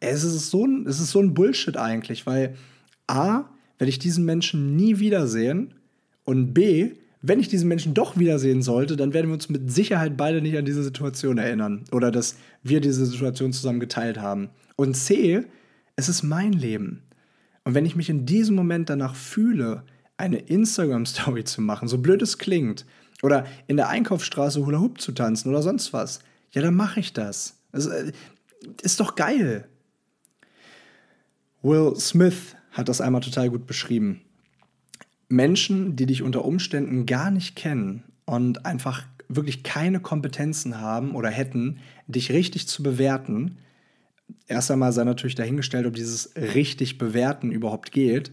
Es 0.00 0.24
ist 0.24 0.50
so 0.50 0.66
ein, 0.66 0.86
es 0.88 0.98
ist 0.98 1.12
so 1.12 1.20
ein 1.20 1.34
Bullshit 1.34 1.76
eigentlich, 1.76 2.26
weil 2.26 2.56
A, 3.06 3.44
werde 3.78 3.90
ich 3.90 4.00
diesen 4.00 4.24
Menschen 4.24 4.74
nie 4.74 4.98
wiedersehen 4.98 5.74
und 6.24 6.52
B, 6.52 6.94
wenn 7.28 7.40
ich 7.40 7.48
diesen 7.48 7.68
Menschen 7.68 7.94
doch 7.94 8.16
wiedersehen 8.16 8.62
sollte, 8.62 8.96
dann 8.96 9.12
werden 9.12 9.28
wir 9.28 9.34
uns 9.34 9.48
mit 9.48 9.70
Sicherheit 9.72 10.16
beide 10.16 10.40
nicht 10.40 10.56
an 10.56 10.64
diese 10.64 10.82
Situation 10.82 11.38
erinnern 11.38 11.84
oder 11.92 12.10
dass 12.10 12.36
wir 12.62 12.80
diese 12.80 13.06
Situation 13.06 13.52
zusammen 13.52 13.80
geteilt 13.80 14.18
haben. 14.18 14.50
Und 14.76 14.94
C, 14.94 15.44
es 15.96 16.08
ist 16.08 16.22
mein 16.22 16.52
Leben. 16.52 17.02
Und 17.64 17.74
wenn 17.74 17.86
ich 17.86 17.96
mich 17.96 18.10
in 18.10 18.26
diesem 18.26 18.54
Moment 18.54 18.90
danach 18.90 19.16
fühle, 19.16 19.82
eine 20.16 20.38
Instagram-Story 20.38 21.44
zu 21.44 21.62
machen, 21.62 21.88
so 21.88 21.98
blöd 21.98 22.22
es 22.22 22.38
klingt, 22.38 22.86
oder 23.22 23.46
in 23.66 23.76
der 23.76 23.88
Einkaufsstraße 23.88 24.64
Hula 24.64 24.78
Hoop 24.78 25.00
zu 25.00 25.12
tanzen 25.12 25.48
oder 25.48 25.62
sonst 25.62 25.92
was, 25.92 26.20
ja, 26.52 26.62
dann 26.62 26.74
mache 26.74 27.00
ich 27.00 27.12
das. 27.12 27.58
Das 27.72 27.86
äh, 27.86 28.12
ist 28.82 29.00
doch 29.00 29.16
geil. 29.16 29.66
Will 31.62 31.96
Smith 31.96 32.54
hat 32.70 32.88
das 32.88 33.00
einmal 33.00 33.22
total 33.22 33.50
gut 33.50 33.66
beschrieben. 33.66 34.20
Menschen, 35.28 35.96
die 35.96 36.06
dich 36.06 36.22
unter 36.22 36.44
Umständen 36.44 37.06
gar 37.06 37.30
nicht 37.30 37.56
kennen 37.56 38.04
und 38.24 38.64
einfach 38.66 39.04
wirklich 39.28 39.62
keine 39.62 40.00
Kompetenzen 40.00 40.80
haben 40.80 41.14
oder 41.14 41.30
hätten, 41.30 41.78
dich 42.06 42.30
richtig 42.30 42.68
zu 42.68 42.82
bewerten, 42.82 43.58
erst 44.46 44.70
einmal 44.70 44.92
sei 44.92 45.04
natürlich 45.04 45.34
dahingestellt, 45.34 45.86
ob 45.86 45.94
dieses 45.94 46.34
richtig 46.36 46.98
bewerten 46.98 47.50
überhaupt 47.50 47.92
geht, 47.92 48.32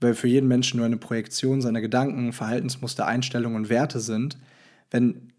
weil 0.00 0.14
für 0.14 0.28
jeden 0.28 0.48
Menschen 0.48 0.76
nur 0.76 0.86
eine 0.86 0.96
Projektion 0.96 1.60
seiner 1.60 1.80
Gedanken, 1.80 2.32
Verhaltensmuster, 2.32 3.06
Einstellungen 3.06 3.56
und 3.56 3.68
Werte 3.68 4.00
sind. 4.00 4.38
Wenn 4.90 5.32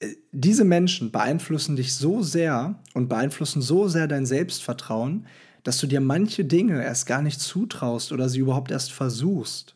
äh, 0.00 0.08
diese 0.32 0.64
Menschen 0.64 1.10
beeinflussen 1.10 1.76
dich 1.76 1.94
so 1.94 2.22
sehr 2.22 2.78
und 2.92 3.08
beeinflussen 3.08 3.62
so 3.62 3.88
sehr 3.88 4.06
dein 4.06 4.26
Selbstvertrauen, 4.26 5.26
dass 5.62 5.78
du 5.78 5.86
dir 5.86 6.00
manche 6.00 6.44
Dinge 6.44 6.82
erst 6.82 7.06
gar 7.06 7.22
nicht 7.22 7.40
zutraust 7.40 8.12
oder 8.12 8.28
sie 8.28 8.40
überhaupt 8.40 8.70
erst 8.70 8.92
versuchst. 8.92 9.74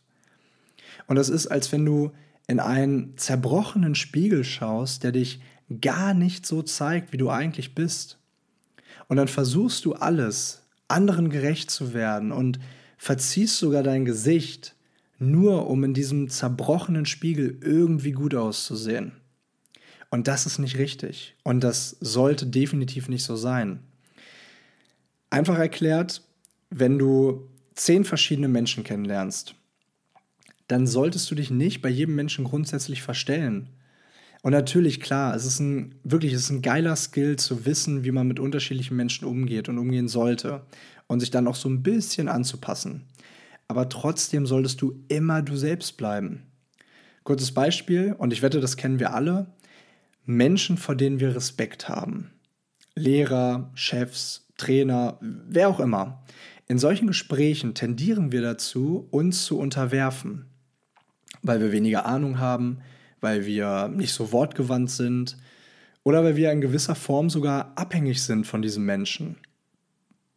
Und 1.09 1.15
das 1.15 1.29
ist, 1.29 1.47
als 1.47 1.71
wenn 1.71 1.85
du 1.85 2.11
in 2.47 2.59
einen 2.59 3.17
zerbrochenen 3.17 3.95
Spiegel 3.95 4.43
schaust, 4.43 5.03
der 5.03 5.11
dich 5.11 5.41
gar 5.81 6.13
nicht 6.13 6.45
so 6.45 6.61
zeigt, 6.61 7.11
wie 7.11 7.17
du 7.17 7.31
eigentlich 7.31 7.73
bist. 7.73 8.19
Und 9.07 9.17
dann 9.17 9.27
versuchst 9.27 9.85
du 9.85 9.93
alles, 9.93 10.67
anderen 10.87 11.31
gerecht 11.31 11.71
zu 11.71 11.95
werden 11.95 12.31
und 12.31 12.59
verziehst 12.97 13.57
sogar 13.57 13.81
dein 13.81 14.05
Gesicht, 14.05 14.75
nur 15.17 15.67
um 15.67 15.83
in 15.83 15.95
diesem 15.95 16.29
zerbrochenen 16.29 17.07
Spiegel 17.07 17.57
irgendwie 17.61 18.11
gut 18.11 18.35
auszusehen. 18.35 19.13
Und 20.11 20.27
das 20.27 20.45
ist 20.45 20.59
nicht 20.59 20.77
richtig. 20.77 21.35
Und 21.43 21.63
das 21.63 21.97
sollte 22.01 22.45
definitiv 22.45 23.09
nicht 23.09 23.23
so 23.23 23.35
sein. 23.35 23.79
Einfach 25.31 25.57
erklärt, 25.57 26.21
wenn 26.69 26.99
du 26.99 27.47
zehn 27.73 28.05
verschiedene 28.05 28.47
Menschen 28.47 28.83
kennenlernst, 28.83 29.55
dann 30.69 30.87
solltest 30.87 31.29
du 31.29 31.35
dich 31.35 31.49
nicht 31.49 31.81
bei 31.81 31.89
jedem 31.89 32.15
Menschen 32.15 32.45
grundsätzlich 32.45 33.01
verstellen. 33.01 33.69
Und 34.43 34.51
natürlich, 34.51 35.01
klar, 35.01 35.35
es 35.35 35.45
ist 35.45 35.59
ein 35.59 35.95
wirklich, 36.03 36.31
es 36.31 36.43
ist 36.43 36.51
ein 36.51 36.61
geiler 36.61 36.95
Skill 36.95 37.35
zu 37.35 37.65
wissen, 37.65 38.05
wie 38.05 38.11
man 38.11 38.27
mit 38.27 38.39
unterschiedlichen 38.39 38.95
Menschen 38.95 39.25
umgeht 39.25 39.67
und 39.67 39.79
umgehen 39.79 40.07
sollte 40.07 40.61
und 41.07 41.19
sich 41.19 41.31
dann 41.31 41.47
auch 41.47 41.55
so 41.55 41.67
ein 41.67 41.83
bisschen 41.83 42.29
anzupassen. 42.29 43.07
Aber 43.67 43.89
trotzdem 43.89 44.45
solltest 44.45 44.81
du 44.81 45.03
immer 45.09 45.41
du 45.41 45.57
selbst 45.57 45.97
bleiben. 45.97 46.43
Kurzes 47.23 47.51
Beispiel, 47.51 48.15
und 48.17 48.31
ich 48.31 48.41
wette, 48.41 48.61
das 48.61 48.77
kennen 48.77 48.99
wir 48.99 49.13
alle: 49.13 49.47
Menschen, 50.25 50.77
vor 50.77 50.95
denen 50.95 51.19
wir 51.19 51.35
Respekt 51.35 51.89
haben. 51.89 52.29
Lehrer, 52.95 53.71
Chefs, 53.73 54.47
Trainer, 54.55 55.17
wer 55.21 55.67
auch 55.67 55.79
immer. 55.79 56.23
In 56.67 56.77
solchen 56.77 57.07
Gesprächen 57.07 57.73
tendieren 57.73 58.31
wir 58.31 58.41
dazu, 58.41 59.07
uns 59.09 59.45
zu 59.45 59.57
unterwerfen, 59.57 60.45
weil 61.41 61.61
wir 61.61 61.71
weniger 61.71 62.05
Ahnung 62.05 62.39
haben, 62.39 62.79
weil 63.21 63.45
wir 63.45 63.87
nicht 63.87 64.13
so 64.13 64.31
wortgewandt 64.31 64.91
sind 64.91 65.37
oder 66.03 66.23
weil 66.23 66.35
wir 66.35 66.51
in 66.51 66.61
gewisser 66.61 66.95
Form 66.95 67.29
sogar 67.29 67.73
abhängig 67.75 68.23
sind 68.23 68.47
von 68.47 68.61
diesem 68.61 68.85
Menschen. 68.85 69.37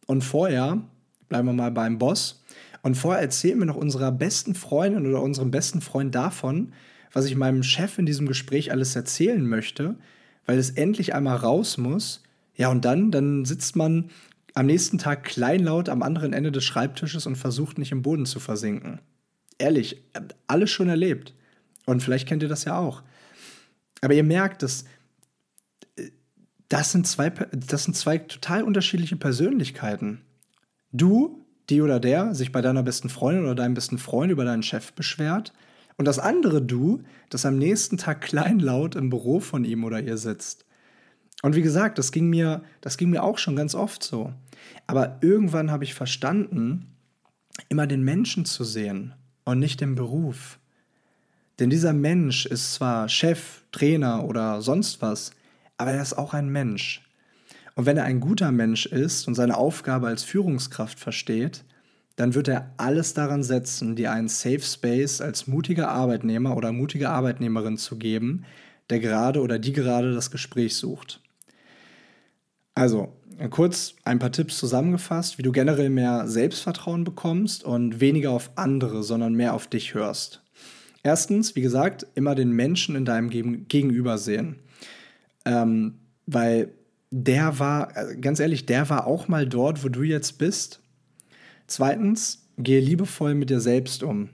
Und 0.05 0.23
vorher, 0.23 0.81
bleiben 1.29 1.47
wir 1.47 1.53
mal 1.53 1.71
beim 1.71 1.97
Boss, 1.97 2.43
und 2.81 2.95
vorher 2.95 3.21
erzählen 3.21 3.59
wir 3.59 3.65
noch 3.65 3.77
unserer 3.77 4.11
besten 4.11 4.55
Freundin 4.55 5.07
oder 5.07 5.21
unserem 5.21 5.51
besten 5.51 5.79
Freund 5.79 6.13
davon, 6.13 6.73
was 7.13 7.25
ich 7.25 7.35
meinem 7.35 7.63
Chef 7.63 7.97
in 7.97 8.05
diesem 8.05 8.27
Gespräch 8.27 8.71
alles 8.71 8.95
erzählen 8.95 9.47
möchte, 9.47 9.95
weil 10.45 10.57
es 10.57 10.71
endlich 10.71 11.15
einmal 11.15 11.37
raus 11.37 11.77
muss 11.77 12.23
ja, 12.55 12.69
und 12.69 12.85
dann, 12.85 13.11
dann 13.11 13.45
sitzt 13.45 13.75
man 13.75 14.09
am 14.53 14.67
nächsten 14.67 14.97
Tag 14.97 15.23
kleinlaut 15.23 15.89
am 15.89 16.03
anderen 16.03 16.33
Ende 16.33 16.51
des 16.51 16.63
Schreibtisches 16.63 17.25
und 17.25 17.35
versucht 17.35 17.77
nicht 17.77 17.91
im 17.91 18.03
Boden 18.03 18.25
zu 18.25 18.39
versinken. 18.39 18.99
Ehrlich, 19.57 20.03
alles 20.47 20.71
schon 20.71 20.89
erlebt. 20.89 21.33
Und 21.85 22.01
vielleicht 22.01 22.27
kennt 22.27 22.43
ihr 22.43 22.49
das 22.49 22.65
ja 22.65 22.77
auch. 22.77 23.03
Aber 24.01 24.13
ihr 24.13 24.23
merkt, 24.23 24.63
dass 24.63 24.85
das 26.69 26.91
sind 26.91 27.05
zwei, 27.05 27.29
das 27.29 27.83
sind 27.83 27.95
zwei 27.95 28.17
total 28.17 28.63
unterschiedliche 28.63 29.15
Persönlichkeiten. 29.15 30.21
Du, 30.91 31.45
die 31.69 31.81
oder 31.81 31.99
der, 31.99 32.33
sich 32.33 32.51
bei 32.51 32.61
deiner 32.61 32.83
besten 32.83 33.09
Freundin 33.09 33.45
oder 33.45 33.55
deinem 33.55 33.75
besten 33.75 33.97
Freund 33.97 34.31
über 34.31 34.43
deinen 34.43 34.63
Chef 34.63 34.93
beschwert. 34.93 35.53
Und 35.97 36.05
das 36.05 36.19
andere 36.19 36.61
Du, 36.61 37.03
das 37.29 37.45
am 37.45 37.57
nächsten 37.57 37.97
Tag 37.97 38.21
kleinlaut 38.21 38.95
im 38.95 39.09
Büro 39.09 39.39
von 39.39 39.63
ihm 39.63 39.83
oder 39.83 40.01
ihr 40.01 40.17
sitzt. 40.17 40.65
Und 41.43 41.55
wie 41.55 41.61
gesagt, 41.61 41.97
das 41.97 42.11
ging 42.11 42.29
mir, 42.29 42.63
das 42.81 42.97
ging 42.97 43.09
mir 43.09 43.23
auch 43.23 43.37
schon 43.37 43.55
ganz 43.55 43.75
oft 43.75 44.03
so. 44.03 44.33
Aber 44.87 45.19
irgendwann 45.21 45.69
habe 45.69 45.83
ich 45.83 45.93
verstanden, 45.93 46.95
immer 47.69 47.85
den 47.85 48.03
Menschen 48.03 48.45
zu 48.45 48.63
sehen 48.63 49.13
und 49.45 49.59
nicht 49.59 49.81
den 49.81 49.95
Beruf. 49.95 50.59
Denn 51.59 51.69
dieser 51.69 51.93
Mensch 51.93 52.45
ist 52.45 52.73
zwar 52.73 53.09
Chef, 53.09 53.61
Trainer 53.71 54.25
oder 54.25 54.61
sonst 54.61 55.01
was, 55.01 55.31
aber 55.77 55.91
er 55.91 56.01
ist 56.01 56.17
auch 56.17 56.33
ein 56.33 56.49
Mensch. 56.49 57.01
Und 57.75 57.85
wenn 57.85 57.97
er 57.97 58.03
ein 58.03 58.19
guter 58.19 58.51
Mensch 58.51 58.85
ist 58.85 59.27
und 59.27 59.35
seine 59.35 59.57
Aufgabe 59.57 60.07
als 60.07 60.23
Führungskraft 60.23 60.99
versteht, 60.99 61.63
dann 62.15 62.35
wird 62.35 62.47
er 62.47 62.71
alles 62.77 63.13
daran 63.13 63.43
setzen, 63.43 63.95
dir 63.95 64.11
einen 64.11 64.27
Safe 64.27 64.61
Space 64.61 65.21
als 65.21 65.47
mutiger 65.47 65.89
Arbeitnehmer 65.89 66.55
oder 66.55 66.71
mutige 66.71 67.09
Arbeitnehmerin 67.09 67.77
zu 67.77 67.97
geben, 67.97 68.45
der 68.89 68.99
gerade 68.99 69.41
oder 69.41 69.57
die 69.57 69.73
gerade 69.73 70.13
das 70.13 70.29
Gespräch 70.29 70.75
sucht. 70.75 71.21
Also, 72.75 73.13
kurz 73.49 73.95
ein 74.03 74.19
paar 74.19 74.31
Tipps 74.31 74.57
zusammengefasst, 74.57 75.37
wie 75.37 75.43
du 75.43 75.51
generell 75.51 75.89
mehr 75.89 76.27
Selbstvertrauen 76.27 77.03
bekommst 77.03 77.63
und 77.63 77.99
weniger 77.99 78.31
auf 78.31 78.51
andere, 78.55 79.03
sondern 79.03 79.33
mehr 79.33 79.53
auf 79.53 79.67
dich 79.67 79.93
hörst. 79.93 80.41
Erstens, 81.03 81.55
wie 81.55 81.61
gesagt, 81.61 82.07
immer 82.15 82.33
den 82.35 82.51
Menschen 82.51 82.95
in 82.95 83.05
deinem 83.05 83.29
Gegenüber 83.29 84.17
sehen. 84.17 84.55
Ähm, 85.45 85.95
weil 86.25 86.71
der 87.11 87.59
war, 87.59 87.95
äh, 87.95 88.15
ganz 88.15 88.39
ehrlich, 88.39 88.65
der 88.65 88.89
war 88.89 89.05
auch 89.05 89.27
mal 89.27 89.47
dort, 89.47 89.83
wo 89.83 89.89
du 89.89 90.03
jetzt 90.03 90.37
bist. 90.37 90.79
Zweitens, 91.67 92.47
gehe 92.57 92.79
liebevoll 92.79 93.35
mit 93.35 93.49
dir 93.49 93.59
selbst 93.59 94.03
um. 94.03 94.29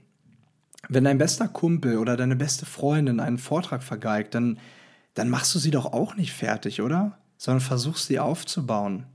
Wenn 0.88 1.04
dein 1.04 1.18
bester 1.18 1.48
Kumpel 1.48 1.98
oder 1.98 2.16
deine 2.16 2.36
beste 2.36 2.66
Freundin 2.66 3.20
einen 3.20 3.38
Vortrag 3.38 3.82
vergeigt, 3.82 4.34
dann, 4.34 4.58
dann 5.14 5.28
machst 5.28 5.54
du 5.54 5.58
sie 5.58 5.70
doch 5.70 5.92
auch 5.92 6.16
nicht 6.16 6.32
fertig, 6.32 6.80
oder? 6.80 7.18
Sondern 7.40 7.62
versuch 7.62 7.96
sie 7.96 8.18
aufzubauen. 8.18 9.06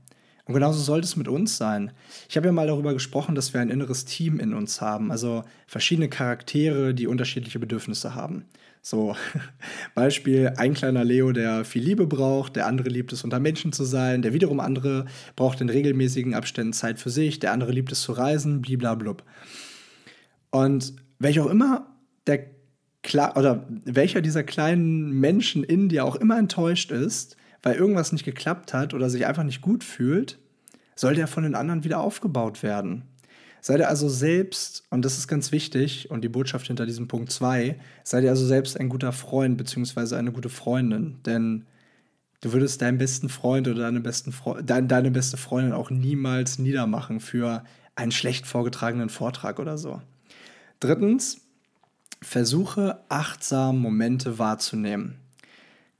Und 0.46 0.54
genauso 0.54 0.80
sollte 0.80 1.06
es 1.06 1.14
mit 1.14 1.28
uns 1.28 1.56
sein. 1.56 1.92
Ich 2.28 2.36
habe 2.36 2.46
ja 2.46 2.52
mal 2.52 2.66
darüber 2.66 2.92
gesprochen, 2.92 3.36
dass 3.36 3.54
wir 3.54 3.60
ein 3.60 3.70
inneres 3.70 4.04
Team 4.04 4.40
in 4.40 4.52
uns 4.52 4.80
haben, 4.80 5.12
also 5.12 5.44
verschiedene 5.68 6.08
Charaktere, 6.08 6.92
die 6.92 7.06
unterschiedliche 7.06 7.60
Bedürfnisse 7.60 8.16
haben. 8.16 8.46
So, 8.82 9.14
Beispiel, 9.94 10.54
ein 10.56 10.74
kleiner 10.74 11.04
Leo, 11.04 11.30
der 11.30 11.64
viel 11.64 11.84
Liebe 11.84 12.08
braucht, 12.08 12.56
der 12.56 12.66
andere 12.66 12.88
liebt 12.88 13.12
es, 13.12 13.22
unter 13.22 13.38
Menschen 13.38 13.72
zu 13.72 13.84
sein, 13.84 14.22
der 14.22 14.32
wiederum 14.32 14.58
andere 14.58 15.06
braucht 15.36 15.60
in 15.60 15.68
regelmäßigen 15.68 16.34
Abständen 16.34 16.72
Zeit 16.72 16.98
für 16.98 17.10
sich, 17.10 17.38
der 17.38 17.52
andere 17.52 17.70
liebt 17.70 17.92
es 17.92 18.02
zu 18.02 18.10
reisen, 18.10 18.60
bliblablub. 18.60 19.22
Und 20.50 20.94
welcher 21.20 21.44
auch 21.44 21.50
immer 21.50 21.94
der 22.26 22.44
oder 23.36 23.64
welcher 23.84 24.20
dieser 24.20 24.42
kleinen 24.42 25.12
Menschen 25.12 25.62
in 25.62 25.88
dir 25.88 26.04
auch 26.04 26.16
immer 26.16 26.36
enttäuscht 26.36 26.90
ist, 26.90 27.36
weil 27.66 27.74
irgendwas 27.74 28.12
nicht 28.12 28.24
geklappt 28.24 28.72
hat 28.72 28.94
oder 28.94 29.10
sich 29.10 29.26
einfach 29.26 29.42
nicht 29.42 29.60
gut 29.60 29.82
fühlt, 29.82 30.38
soll 30.94 31.16
der 31.16 31.26
von 31.26 31.42
den 31.42 31.56
anderen 31.56 31.82
wieder 31.82 31.98
aufgebaut 31.98 32.62
werden. 32.62 33.02
Sei 33.60 33.76
dir 33.76 33.88
also 33.88 34.08
selbst, 34.08 34.84
und 34.90 35.04
das 35.04 35.18
ist 35.18 35.26
ganz 35.26 35.50
wichtig, 35.50 36.08
und 36.08 36.22
die 36.22 36.28
Botschaft 36.28 36.68
hinter 36.68 36.86
diesem 36.86 37.08
Punkt 37.08 37.32
2, 37.32 37.76
sei 38.04 38.20
dir 38.20 38.30
also 38.30 38.46
selbst 38.46 38.78
ein 38.78 38.88
guter 38.88 39.10
Freund 39.10 39.58
bzw. 39.58 40.14
eine 40.14 40.30
gute 40.30 40.48
Freundin. 40.48 41.16
Denn 41.26 41.64
du 42.40 42.52
würdest 42.52 42.82
deinen 42.82 42.98
besten 42.98 43.28
Freund 43.28 43.66
oder 43.66 43.80
deine, 43.80 43.98
besten 43.98 44.30
Fre 44.30 44.62
deine, 44.62 44.86
deine 44.86 45.10
beste 45.10 45.36
Freundin 45.36 45.72
auch 45.72 45.90
niemals 45.90 46.60
niedermachen 46.60 47.18
für 47.18 47.64
einen 47.96 48.12
schlecht 48.12 48.46
vorgetragenen 48.46 49.08
Vortrag 49.08 49.58
oder 49.58 49.76
so. 49.76 50.00
Drittens, 50.78 51.40
versuche 52.22 53.00
achtsam 53.08 53.80
Momente 53.80 54.38
wahrzunehmen. 54.38 55.25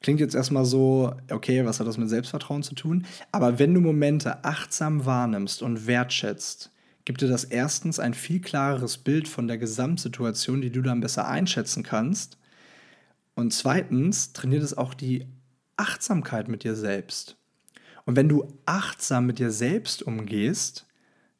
Klingt 0.01 0.21
jetzt 0.21 0.35
erstmal 0.35 0.65
so, 0.65 1.15
okay, 1.31 1.65
was 1.65 1.81
hat 1.81 1.87
das 1.87 1.99
mit 1.99 2.09
Selbstvertrauen 2.09 2.63
zu 2.63 2.75
tun? 2.75 3.07
Aber 3.33 3.59
wenn 3.59 3.75
du 3.75 3.81
Momente 3.81 4.45
achtsam 4.45 5.05
wahrnimmst 5.05 5.63
und 5.63 5.87
wertschätzt, 5.87 6.71
gibt 7.05 7.23
dir 7.23 7.29
das 7.29 7.45
erstens 7.45 7.99
ein 7.99 8.15
viel 8.15 8.41
klareres 8.41 8.99
Bild 8.99 9.29
von 9.29 9.49
der 9.49 9.59
Gesamtsituation, 9.59 10.61
die 10.61 10.71
du 10.71 10.83
dann 10.83 11.01
besser 11.01 11.27
einschätzen 11.27 11.83
kannst. 11.83 12.37
Und 13.35 13.53
zweitens 13.53 14.33
trainiert 14.33 14.63
es 14.63 14.77
auch 14.77 14.93
die 14.93 15.27
Achtsamkeit 15.77 16.49
mit 16.49 16.65
dir 16.65 16.75
selbst. 16.75 17.37
Und 18.05 18.17
wenn 18.17 18.29
du 18.29 18.47
achtsam 18.67 19.27
mit 19.27 19.39
dir 19.39 19.51
selbst 19.51 20.03
umgehst, 20.03 20.87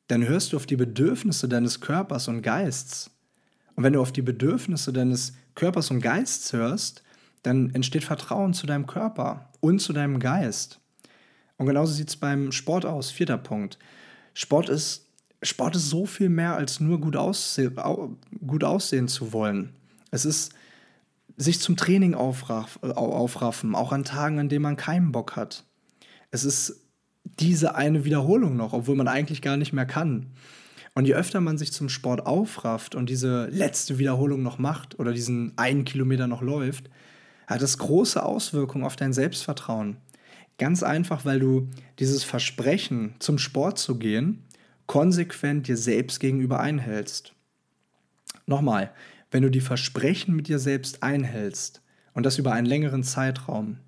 dann 0.09 0.27
hörst 0.27 0.53
du 0.53 0.57
auf 0.57 0.67
die 0.67 0.77
Bedürfnisse 0.77 1.49
deines 1.49 1.81
Körpers 1.81 2.29
und 2.29 2.43
Geists. 2.43 3.11
Und 3.75 3.85
wenn 3.85 3.93
du 3.93 4.01
auf 4.01 4.13
die 4.13 4.23
Bedürfnisse 4.23 4.93
deines 4.93 5.35
Körpers 5.55 5.91
und 5.91 6.01
Geists 6.01 6.53
hörst, 6.53 7.03
dann 7.47 7.73
entsteht 7.75 8.03
Vertrauen 8.03 8.55
zu 8.55 8.67
deinem 8.67 8.87
Körper 8.87 9.51
und 9.61 9.81
zu 9.81 9.93
deinem 9.93 10.19
Geist. 10.19 10.81
Und 11.59 11.67
genauso 11.67 11.93
sieht 11.93 12.09
es 12.09 12.17
beim 12.17 12.51
Sport 12.51 12.85
aus. 12.85 13.11
Vierter 13.11 13.39
Punkt. 13.39 13.79
Sport 14.35 14.69
ist, 14.69 15.07
Sport 15.43 15.77
ist 15.77 15.89
so 15.89 16.07
viel 16.07 16.29
mehr 16.29 16.57
als 16.57 16.81
nur 16.81 17.01
gut, 17.01 17.17
ausse 17.17 17.71
gut 18.45 18.65
aussehen 18.65 19.09
zu 19.09 19.33
wollen. 19.33 19.75
Es 20.11 20.25
ist 20.25 20.55
sich 21.37 21.61
zum 21.61 21.77
Training 21.77 22.15
aufraff 22.15 22.79
aufraffen, 22.83 23.75
auch 23.75 23.93
an 23.93 24.05
Tagen, 24.05 24.39
an 24.41 24.49
denen 24.49 24.63
man 24.63 24.77
keinen 24.77 25.13
Bock 25.13 25.37
hat. 25.37 25.65
Es 26.31 26.45
ist 26.45 26.83
diese 27.25 27.75
eine 27.75 28.05
Wiederholung 28.05 28.57
noch, 28.57 28.73
obwohl 28.73 28.97
man 28.97 29.09
eigentlich 29.09 29.41
gar 29.41 29.57
nicht 29.57 29.73
mehr 29.73 29.87
kann. 29.87 30.33
Und 30.95 31.07
je 31.07 31.15
öfter 31.15 31.41
man 31.41 31.59
sich 31.59 31.73
zum 31.73 31.91
Sport 31.91 32.27
aufrafft 32.27 32.95
und 32.95 33.09
diese 33.09 33.47
letzte 33.47 33.99
Wiederholung 33.99 34.43
noch 34.43 34.59
macht 34.59 34.99
oder 34.99 35.13
diesen 35.13 35.53
einen 35.57 35.85
Kilometer 35.85 36.27
noch 36.27 36.43
läuft, 36.43 36.91
hat 37.47 37.63
das 37.63 37.79
große 37.79 38.23
Auswirkungen 38.23 38.85
auf 38.85 38.97
dein 38.97 39.13
Selbstvertrauen. 39.13 39.99
Ganz 40.59 40.83
einfach, 40.83 41.25
weil 41.25 41.39
du 41.39 41.69
dieses 41.99 42.25
Versprechen, 42.25 43.15
zum 43.19 43.39
Sport 43.39 43.79
zu 43.79 43.99
gehen, 43.99 44.45
konsequent 44.87 45.69
dir 45.69 45.77
selbst 45.77 46.21
gegenüber 46.21 46.61
einhältst. 46.61 47.35
Nochmal, 48.47 48.93
wenn 49.31 49.43
du 49.43 49.51
die 49.51 49.61
Versprechen 49.61 50.35
mit 50.35 50.49
dir 50.49 50.59
selbst 50.59 51.03
einhältst 51.03 51.83
und 52.15 52.25
das 52.25 52.39
über 52.39 52.53
einen 52.53 52.67
längeren 52.67 53.03
Zeitraum, 53.03 53.79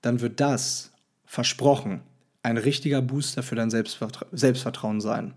dann 0.00 0.20
wird 0.20 0.40
das, 0.40 0.92
versprochen, 1.26 2.00
ein 2.42 2.58
richtiger 2.58 3.02
Booster 3.02 3.42
für 3.42 3.56
dein 3.56 3.70
Selbstvertra 3.70 4.26
Selbstvertrauen 4.32 5.00
sein. 5.00 5.34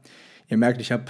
Ihr 0.47 0.57
merkt, 0.57 0.81
ich 0.81 0.91
habe 0.91 1.05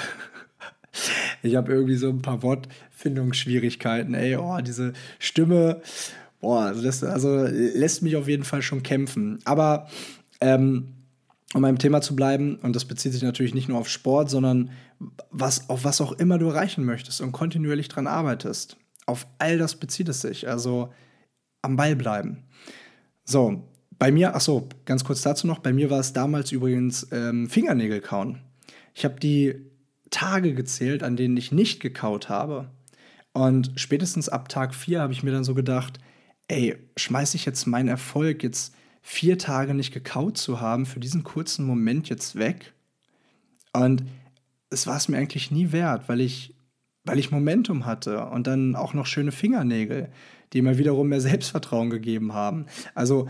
ich 1.44 1.56
hab 1.56 1.70
irgendwie 1.70 1.96
so 1.96 2.10
ein 2.10 2.22
paar 2.22 2.44
Wortfindungsschwierigkeiten. 2.44 4.14
Ey, 4.14 4.38
oh, 4.38 4.60
diese 4.62 4.94
Stimme, 5.20 5.82
boah, 6.40 6.62
also 6.62 6.82
das 6.82 7.04
also 7.04 7.46
lässt 7.46 8.04
mich 8.04 8.16
auf 8.16 8.28
jeden 8.28 8.44
Fall 8.44 8.62
schon 8.62 8.84
kämpfen. 8.84 9.40
Aber 9.46 9.88
ähm, 10.42 10.94
um 11.54 11.62
beim 11.62 11.78
Thema 11.78 12.02
zu 12.02 12.16
bleiben, 12.16 12.58
und 12.62 12.76
das 12.76 12.86
bezieht 12.86 13.14
sich 13.14 13.24
natürlich 13.24 13.54
nicht 13.54 13.70
nur 13.70 13.78
auf 13.78 13.90
Sport, 13.90 14.30
sondern 14.30 14.72
was, 15.32 15.70
auf 15.70 15.84
was 15.84 16.02
auch 16.02 16.14
immer 16.14 16.38
du 16.38 16.50
erreichen 16.50 16.84
möchtest 16.84 17.22
und 17.22 17.32
kontinuierlich 17.32 17.88
dran 17.88 18.08
arbeitest. 18.08 18.78
Auf 19.06 19.28
all 19.40 19.58
das 19.58 19.76
bezieht 19.76 20.10
es 20.10 20.22
sich. 20.22 20.48
Also 20.48 20.92
am 21.62 21.76
Ball 21.76 21.96
bleiben. 21.96 22.44
So, 23.24 23.64
bei 24.00 24.12
mir, 24.12 24.36
ach 24.36 24.42
so, 24.42 24.70
ganz 24.86 25.04
kurz 25.04 25.22
dazu 25.22 25.48
noch, 25.48 25.60
bei 25.60 25.74
mir 25.74 25.90
war 25.90 26.00
es 26.00 26.14
damals 26.14 26.52
übrigens 26.52 27.08
ähm, 27.12 27.50
Fingernägel 27.50 28.02
kauen. 28.02 28.40
Ich 28.94 29.06
habe 29.06 29.20
die 29.20 29.56
Tage 30.10 30.54
gezählt, 30.54 31.04
an 31.04 31.16
denen 31.16 31.38
ich 31.38 31.52
nicht 31.52 31.80
gekaut 31.80 32.30
habe. 32.30 32.70
Und 33.34 33.72
spätestens 33.76 34.30
ab 34.30 34.50
Tag 34.50 34.74
4 34.74 35.02
habe 35.02 35.14
ich 35.14 35.24
mir 35.24 35.32
dann 35.32 35.44
so 35.44 35.54
gedacht, 35.54 36.00
ey, 36.48 36.78
schmeiße 36.96 37.36
ich 37.36 37.46
jetzt 37.46 37.66
meinen 37.66 37.90
Erfolg, 37.90 38.44
jetzt 38.44 38.74
vier 39.02 39.38
Tage 39.38 39.74
nicht 39.74 39.94
gekaut 39.94 40.38
zu 40.38 40.60
haben, 40.60 40.86
für 40.86 41.00
diesen 41.00 41.24
kurzen 41.24 41.66
Moment 41.66 42.10
jetzt 42.10 42.36
weg? 42.36 42.74
Und 43.74 44.04
es 44.70 44.88
war 44.88 44.98
es 44.98 45.08
mir 45.08 45.18
eigentlich 45.18 45.52
nie 45.52 45.72
wert, 45.72 46.10
weil 46.10 46.22
ich, 46.22 46.56
weil 47.04 47.20
ich 47.20 47.32
Momentum 47.32 47.86
hatte 47.86 48.26
und 48.26 48.48
dann 48.48 48.76
auch 48.76 48.94
noch 48.94 49.06
schöne 49.06 49.32
Fingernägel, 49.32 50.10
die 50.54 50.62
mir 50.62 50.78
wiederum 50.78 51.10
mehr 51.10 51.22
Selbstvertrauen 51.22 51.90
gegeben 51.90 52.34
haben. 52.34 52.66
Also, 52.96 53.28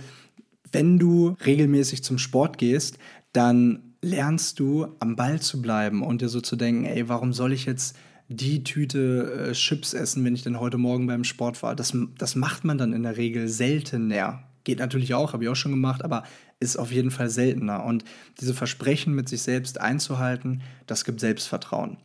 wenn 0.72 1.00
du 1.00 1.36
regelmäßig 1.46 2.04
zum 2.04 2.18
Sport 2.18 2.58
gehst, 2.58 2.98
dann 3.34 3.96
lernst 4.02 4.60
du 4.60 4.88
am 5.00 5.16
Ball 5.16 5.40
zu 5.42 5.62
bleiben 5.62 6.04
und 6.04 6.22
dir 6.22 6.30
so 6.30 6.42
zu 6.42 6.56
denken, 6.56 6.86
ey, 6.86 7.08
warum 7.10 7.34
soll 7.34 7.54
ich 7.54 7.66
jetzt 7.66 7.98
die 8.30 8.64
Tüte 8.64 9.50
äh, 9.50 9.52
Chips 9.54 9.94
essen, 9.94 10.24
wenn 10.26 10.36
ich 10.36 10.44
denn 10.44 10.60
heute 10.60 10.78
Morgen 10.78 11.08
beim 11.08 11.24
Sport 11.24 11.62
war? 11.64 11.76
Das, 11.76 11.96
das 12.18 12.36
macht 12.36 12.64
man 12.64 12.78
dann 12.78 12.94
in 12.94 13.04
der 13.04 13.18
Regel 13.18 13.48
seltener. 13.48 14.44
Geht 14.64 14.80
natürlich 14.80 15.14
auch, 15.14 15.34
habe 15.34 15.44
ich 15.44 15.50
auch 15.50 15.56
schon 15.56 15.72
gemacht, 15.72 16.04
aber 16.04 16.24
ist 16.60 16.78
auf 16.78 16.92
jeden 16.92 17.12
Fall 17.12 17.30
seltener. 17.30 17.86
Und 17.86 18.04
diese 18.40 18.54
Versprechen 18.54 19.14
mit 19.16 19.30
sich 19.30 19.42
selbst 19.42 19.80
einzuhalten, 19.80 20.62
das 20.88 21.06
gibt 21.06 21.20
Selbstvertrauen. 21.20 21.98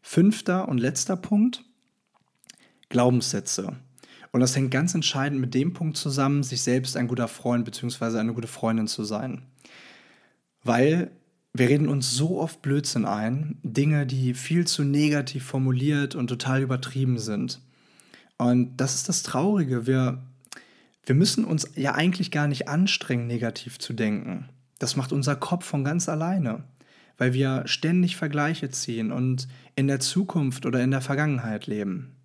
Fünfter 0.00 0.68
und 0.68 0.78
letzter 0.78 1.16
Punkt, 1.16 1.64
Glaubenssätze. 2.88 3.76
Und 4.32 4.40
das 4.40 4.56
hängt 4.56 4.70
ganz 4.70 4.94
entscheidend 4.94 5.40
mit 5.40 5.54
dem 5.54 5.72
Punkt 5.72 5.96
zusammen, 5.96 6.42
sich 6.42 6.62
selbst 6.62 6.96
ein 6.96 7.08
guter 7.08 7.28
Freund 7.28 7.64
bzw. 7.64 8.18
eine 8.18 8.34
gute 8.34 8.48
Freundin 8.48 8.86
zu 8.86 9.04
sein. 9.04 9.42
Weil 10.62 11.10
wir 11.58 11.68
reden 11.68 11.88
uns 11.88 12.10
so 12.10 12.40
oft 12.40 12.62
Blödsinn 12.62 13.04
ein, 13.04 13.58
Dinge, 13.62 14.06
die 14.06 14.34
viel 14.34 14.66
zu 14.66 14.84
negativ 14.84 15.44
formuliert 15.44 16.14
und 16.14 16.28
total 16.28 16.62
übertrieben 16.62 17.18
sind. 17.18 17.60
Und 18.38 18.76
das 18.76 18.94
ist 18.94 19.08
das 19.08 19.22
Traurige. 19.22 19.86
Wir, 19.86 20.22
wir 21.04 21.14
müssen 21.14 21.44
uns 21.44 21.70
ja 21.74 21.94
eigentlich 21.94 22.30
gar 22.30 22.48
nicht 22.48 22.68
anstrengen, 22.68 23.26
negativ 23.26 23.78
zu 23.78 23.92
denken. 23.92 24.48
Das 24.78 24.96
macht 24.96 25.12
unser 25.12 25.36
Kopf 25.36 25.64
von 25.64 25.84
ganz 25.84 26.08
alleine, 26.08 26.64
weil 27.16 27.32
wir 27.32 27.62
ständig 27.66 28.16
Vergleiche 28.16 28.70
ziehen 28.70 29.10
und 29.10 29.48
in 29.74 29.86
der 29.86 30.00
Zukunft 30.00 30.66
oder 30.66 30.82
in 30.82 30.90
der 30.90 31.00
Vergangenheit 31.00 31.66
leben. 31.66 32.16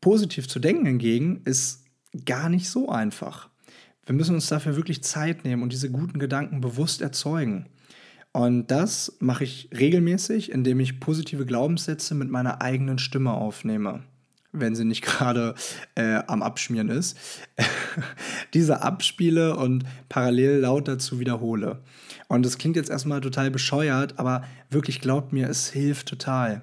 Positiv 0.00 0.48
zu 0.48 0.58
denken 0.58 0.84
hingegen 0.84 1.40
ist 1.44 1.84
gar 2.26 2.50
nicht 2.50 2.68
so 2.68 2.90
einfach. 2.90 3.48
Wir 4.04 4.14
müssen 4.14 4.34
uns 4.34 4.48
dafür 4.48 4.76
wirklich 4.76 5.02
Zeit 5.02 5.44
nehmen 5.44 5.62
und 5.62 5.72
diese 5.72 5.90
guten 5.90 6.18
Gedanken 6.18 6.60
bewusst 6.60 7.00
erzeugen. 7.00 7.70
Und 8.34 8.72
das 8.72 9.16
mache 9.20 9.44
ich 9.44 9.68
regelmäßig, 9.72 10.50
indem 10.50 10.80
ich 10.80 10.98
positive 10.98 11.46
Glaubenssätze 11.46 12.16
mit 12.16 12.30
meiner 12.30 12.60
eigenen 12.60 12.98
Stimme 12.98 13.32
aufnehme, 13.32 14.02
wenn 14.50 14.74
sie 14.74 14.84
nicht 14.84 15.02
gerade 15.06 15.54
äh, 15.94 16.16
am 16.26 16.42
Abschmieren 16.42 16.88
ist. 16.88 17.16
Diese 18.52 18.82
abspiele 18.82 19.56
und 19.56 19.84
parallel 20.08 20.58
laut 20.58 20.88
dazu 20.88 21.20
wiederhole. 21.20 21.78
Und 22.26 22.44
das 22.44 22.58
klingt 22.58 22.74
jetzt 22.74 22.90
erstmal 22.90 23.20
total 23.20 23.52
bescheuert, 23.52 24.18
aber 24.18 24.42
wirklich 24.68 25.00
glaubt 25.00 25.32
mir, 25.32 25.48
es 25.48 25.70
hilft 25.70 26.08
total. 26.08 26.62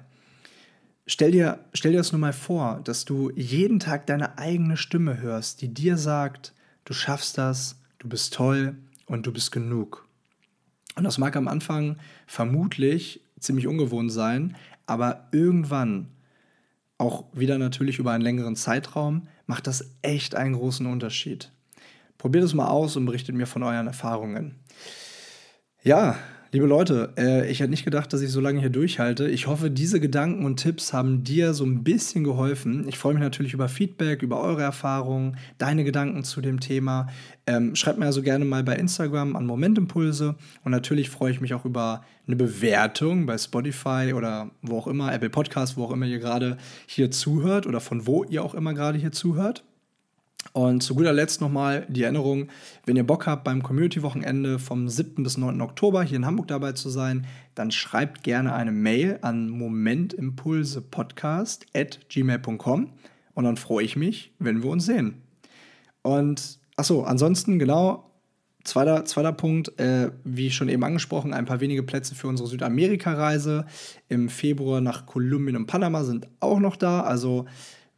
Stell 1.06 1.30
dir, 1.30 1.60
stell 1.72 1.92
dir 1.92 1.98
das 1.98 2.12
nur 2.12 2.20
mal 2.20 2.34
vor, 2.34 2.82
dass 2.84 3.06
du 3.06 3.30
jeden 3.34 3.80
Tag 3.80 4.06
deine 4.06 4.36
eigene 4.36 4.76
Stimme 4.76 5.22
hörst, 5.22 5.62
die 5.62 5.72
dir 5.72 5.96
sagt, 5.96 6.52
du 6.84 6.92
schaffst 6.92 7.38
das, 7.38 7.76
du 7.98 8.10
bist 8.10 8.34
toll 8.34 8.76
und 9.06 9.26
du 9.26 9.32
bist 9.32 9.52
genug. 9.52 10.06
Und 10.96 11.04
das 11.04 11.18
mag 11.18 11.36
am 11.36 11.48
Anfang 11.48 11.96
vermutlich 12.26 13.22
ziemlich 13.38 13.66
ungewohnt 13.66 14.12
sein, 14.12 14.56
aber 14.86 15.28
irgendwann, 15.32 16.08
auch 16.98 17.24
wieder 17.32 17.58
natürlich 17.58 17.98
über 17.98 18.12
einen 18.12 18.22
längeren 18.22 18.56
Zeitraum, 18.56 19.28
macht 19.46 19.66
das 19.66 19.96
echt 20.02 20.34
einen 20.34 20.54
großen 20.54 20.86
Unterschied. 20.86 21.50
Probiert 22.18 22.44
es 22.44 22.54
mal 22.54 22.68
aus 22.68 22.96
und 22.96 23.06
berichtet 23.06 23.34
mir 23.34 23.46
von 23.46 23.62
euren 23.62 23.86
Erfahrungen. 23.86 24.54
Ja, 25.82 26.16
Liebe 26.54 26.66
Leute, 26.66 27.14
äh, 27.16 27.50
ich 27.50 27.60
hätte 27.60 27.70
nicht 27.70 27.86
gedacht, 27.86 28.12
dass 28.12 28.20
ich 28.20 28.30
so 28.30 28.38
lange 28.38 28.60
hier 28.60 28.68
durchhalte. 28.68 29.26
Ich 29.26 29.46
hoffe, 29.46 29.70
diese 29.70 30.00
Gedanken 30.00 30.44
und 30.44 30.58
Tipps 30.58 30.92
haben 30.92 31.24
dir 31.24 31.54
so 31.54 31.64
ein 31.64 31.82
bisschen 31.82 32.24
geholfen. 32.24 32.86
Ich 32.88 32.98
freue 32.98 33.14
mich 33.14 33.22
natürlich 33.22 33.54
über 33.54 33.70
Feedback, 33.70 34.20
über 34.20 34.38
eure 34.38 34.60
Erfahrungen, 34.60 35.38
deine 35.56 35.82
Gedanken 35.82 36.24
zu 36.24 36.42
dem 36.42 36.60
Thema. 36.60 37.08
Ähm, 37.46 37.74
schreibt 37.74 37.98
mir 37.98 38.04
also 38.04 38.20
gerne 38.20 38.44
mal 38.44 38.62
bei 38.64 38.76
Instagram 38.76 39.34
an 39.34 39.46
Momentimpulse. 39.46 40.34
Und 40.62 40.72
natürlich 40.72 41.08
freue 41.08 41.32
ich 41.32 41.40
mich 41.40 41.54
auch 41.54 41.64
über 41.64 42.04
eine 42.26 42.36
Bewertung 42.36 43.24
bei 43.24 43.38
Spotify 43.38 44.12
oder 44.14 44.50
wo 44.60 44.76
auch 44.76 44.88
immer, 44.88 45.10
Apple 45.10 45.30
Podcast, 45.30 45.78
wo 45.78 45.84
auch 45.84 45.90
immer 45.90 46.04
ihr 46.04 46.18
gerade 46.18 46.58
hier 46.86 47.10
zuhört 47.10 47.66
oder 47.66 47.80
von 47.80 48.06
wo 48.06 48.24
ihr 48.24 48.44
auch 48.44 48.52
immer 48.52 48.74
gerade 48.74 48.98
hier 48.98 49.12
zuhört. 49.12 49.64
Und 50.52 50.82
zu 50.82 50.94
guter 50.94 51.12
Letzt 51.12 51.40
nochmal 51.40 51.86
die 51.88 52.02
Erinnerung, 52.02 52.48
wenn 52.84 52.96
ihr 52.96 53.06
Bock 53.06 53.26
habt, 53.26 53.44
beim 53.44 53.62
Community-Wochenende 53.62 54.58
vom 54.58 54.88
7. 54.88 55.22
bis 55.22 55.38
9. 55.38 55.60
Oktober 55.60 56.02
hier 56.02 56.16
in 56.16 56.26
Hamburg 56.26 56.48
dabei 56.48 56.72
zu 56.72 56.90
sein, 56.90 57.26
dann 57.54 57.70
schreibt 57.70 58.22
gerne 58.22 58.52
eine 58.52 58.72
Mail 58.72 59.18
an 59.22 59.48
momentimpulsepodcast 59.48 61.66
at 61.74 62.00
gmail.com 62.08 62.90
und 63.34 63.44
dann 63.44 63.56
freue 63.56 63.84
ich 63.84 63.96
mich, 63.96 64.32
wenn 64.38 64.62
wir 64.62 64.70
uns 64.70 64.84
sehen. 64.84 65.22
Und 66.02 66.58
achso, 66.76 67.04
ansonsten 67.04 67.58
genau, 67.58 68.10
zweiter, 68.64 69.04
zweiter 69.04 69.32
Punkt, 69.32 69.78
äh, 69.78 70.10
wie 70.24 70.50
schon 70.50 70.68
eben 70.68 70.84
angesprochen, 70.84 71.32
ein 71.32 71.46
paar 71.46 71.60
wenige 71.60 71.82
Plätze 71.82 72.14
für 72.14 72.28
unsere 72.28 72.48
Südamerika-Reise 72.48 73.66
im 74.08 74.28
Februar 74.28 74.80
nach 74.80 75.06
Kolumbien 75.06 75.56
und 75.56 75.66
Panama 75.66 76.04
sind 76.04 76.28
auch 76.40 76.60
noch 76.60 76.76
da, 76.76 77.00
also 77.00 77.46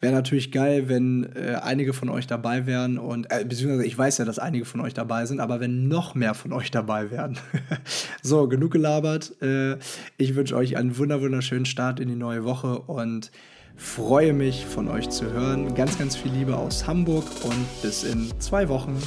Wäre 0.04 0.12
natürlich 0.12 0.52
geil, 0.52 0.90
wenn 0.90 1.30
äh, 1.34 1.54
einige 1.62 1.94
von 1.94 2.10
euch 2.10 2.26
dabei 2.26 2.66
wären 2.66 2.98
und 2.98 3.26
äh, 3.30 3.42
beziehungsweise 3.42 3.86
ich 3.86 3.96
weiß 3.96 4.18
ja, 4.18 4.26
dass 4.26 4.38
einige 4.38 4.66
von 4.66 4.82
euch 4.82 4.92
dabei 4.92 5.24
sind, 5.24 5.40
aber 5.40 5.60
wenn 5.60 5.88
noch 5.88 6.14
mehr 6.14 6.34
von 6.34 6.52
euch 6.52 6.70
dabei 6.70 7.10
wären. 7.10 7.38
so, 8.22 8.46
genug 8.46 8.72
gelabert. 8.72 9.40
Äh, 9.40 9.78
ich 10.18 10.34
wünsche 10.34 10.56
euch 10.56 10.76
einen 10.76 10.98
wunderschönen 10.98 11.64
Start 11.64 12.00
in 12.00 12.10
die 12.10 12.16
neue 12.16 12.44
Woche 12.44 12.80
und 12.80 13.30
freue 13.76 14.34
mich 14.34 14.66
von 14.66 14.88
euch 14.88 15.08
zu 15.08 15.32
hören. 15.32 15.74
Ganz, 15.74 15.96
ganz 15.96 16.16
viel 16.16 16.32
Liebe 16.32 16.54
aus 16.54 16.86
Hamburg 16.86 17.24
und 17.42 17.82
bis 17.82 18.04
in 18.04 18.30
zwei 18.40 18.68
Wochen. 18.68 18.98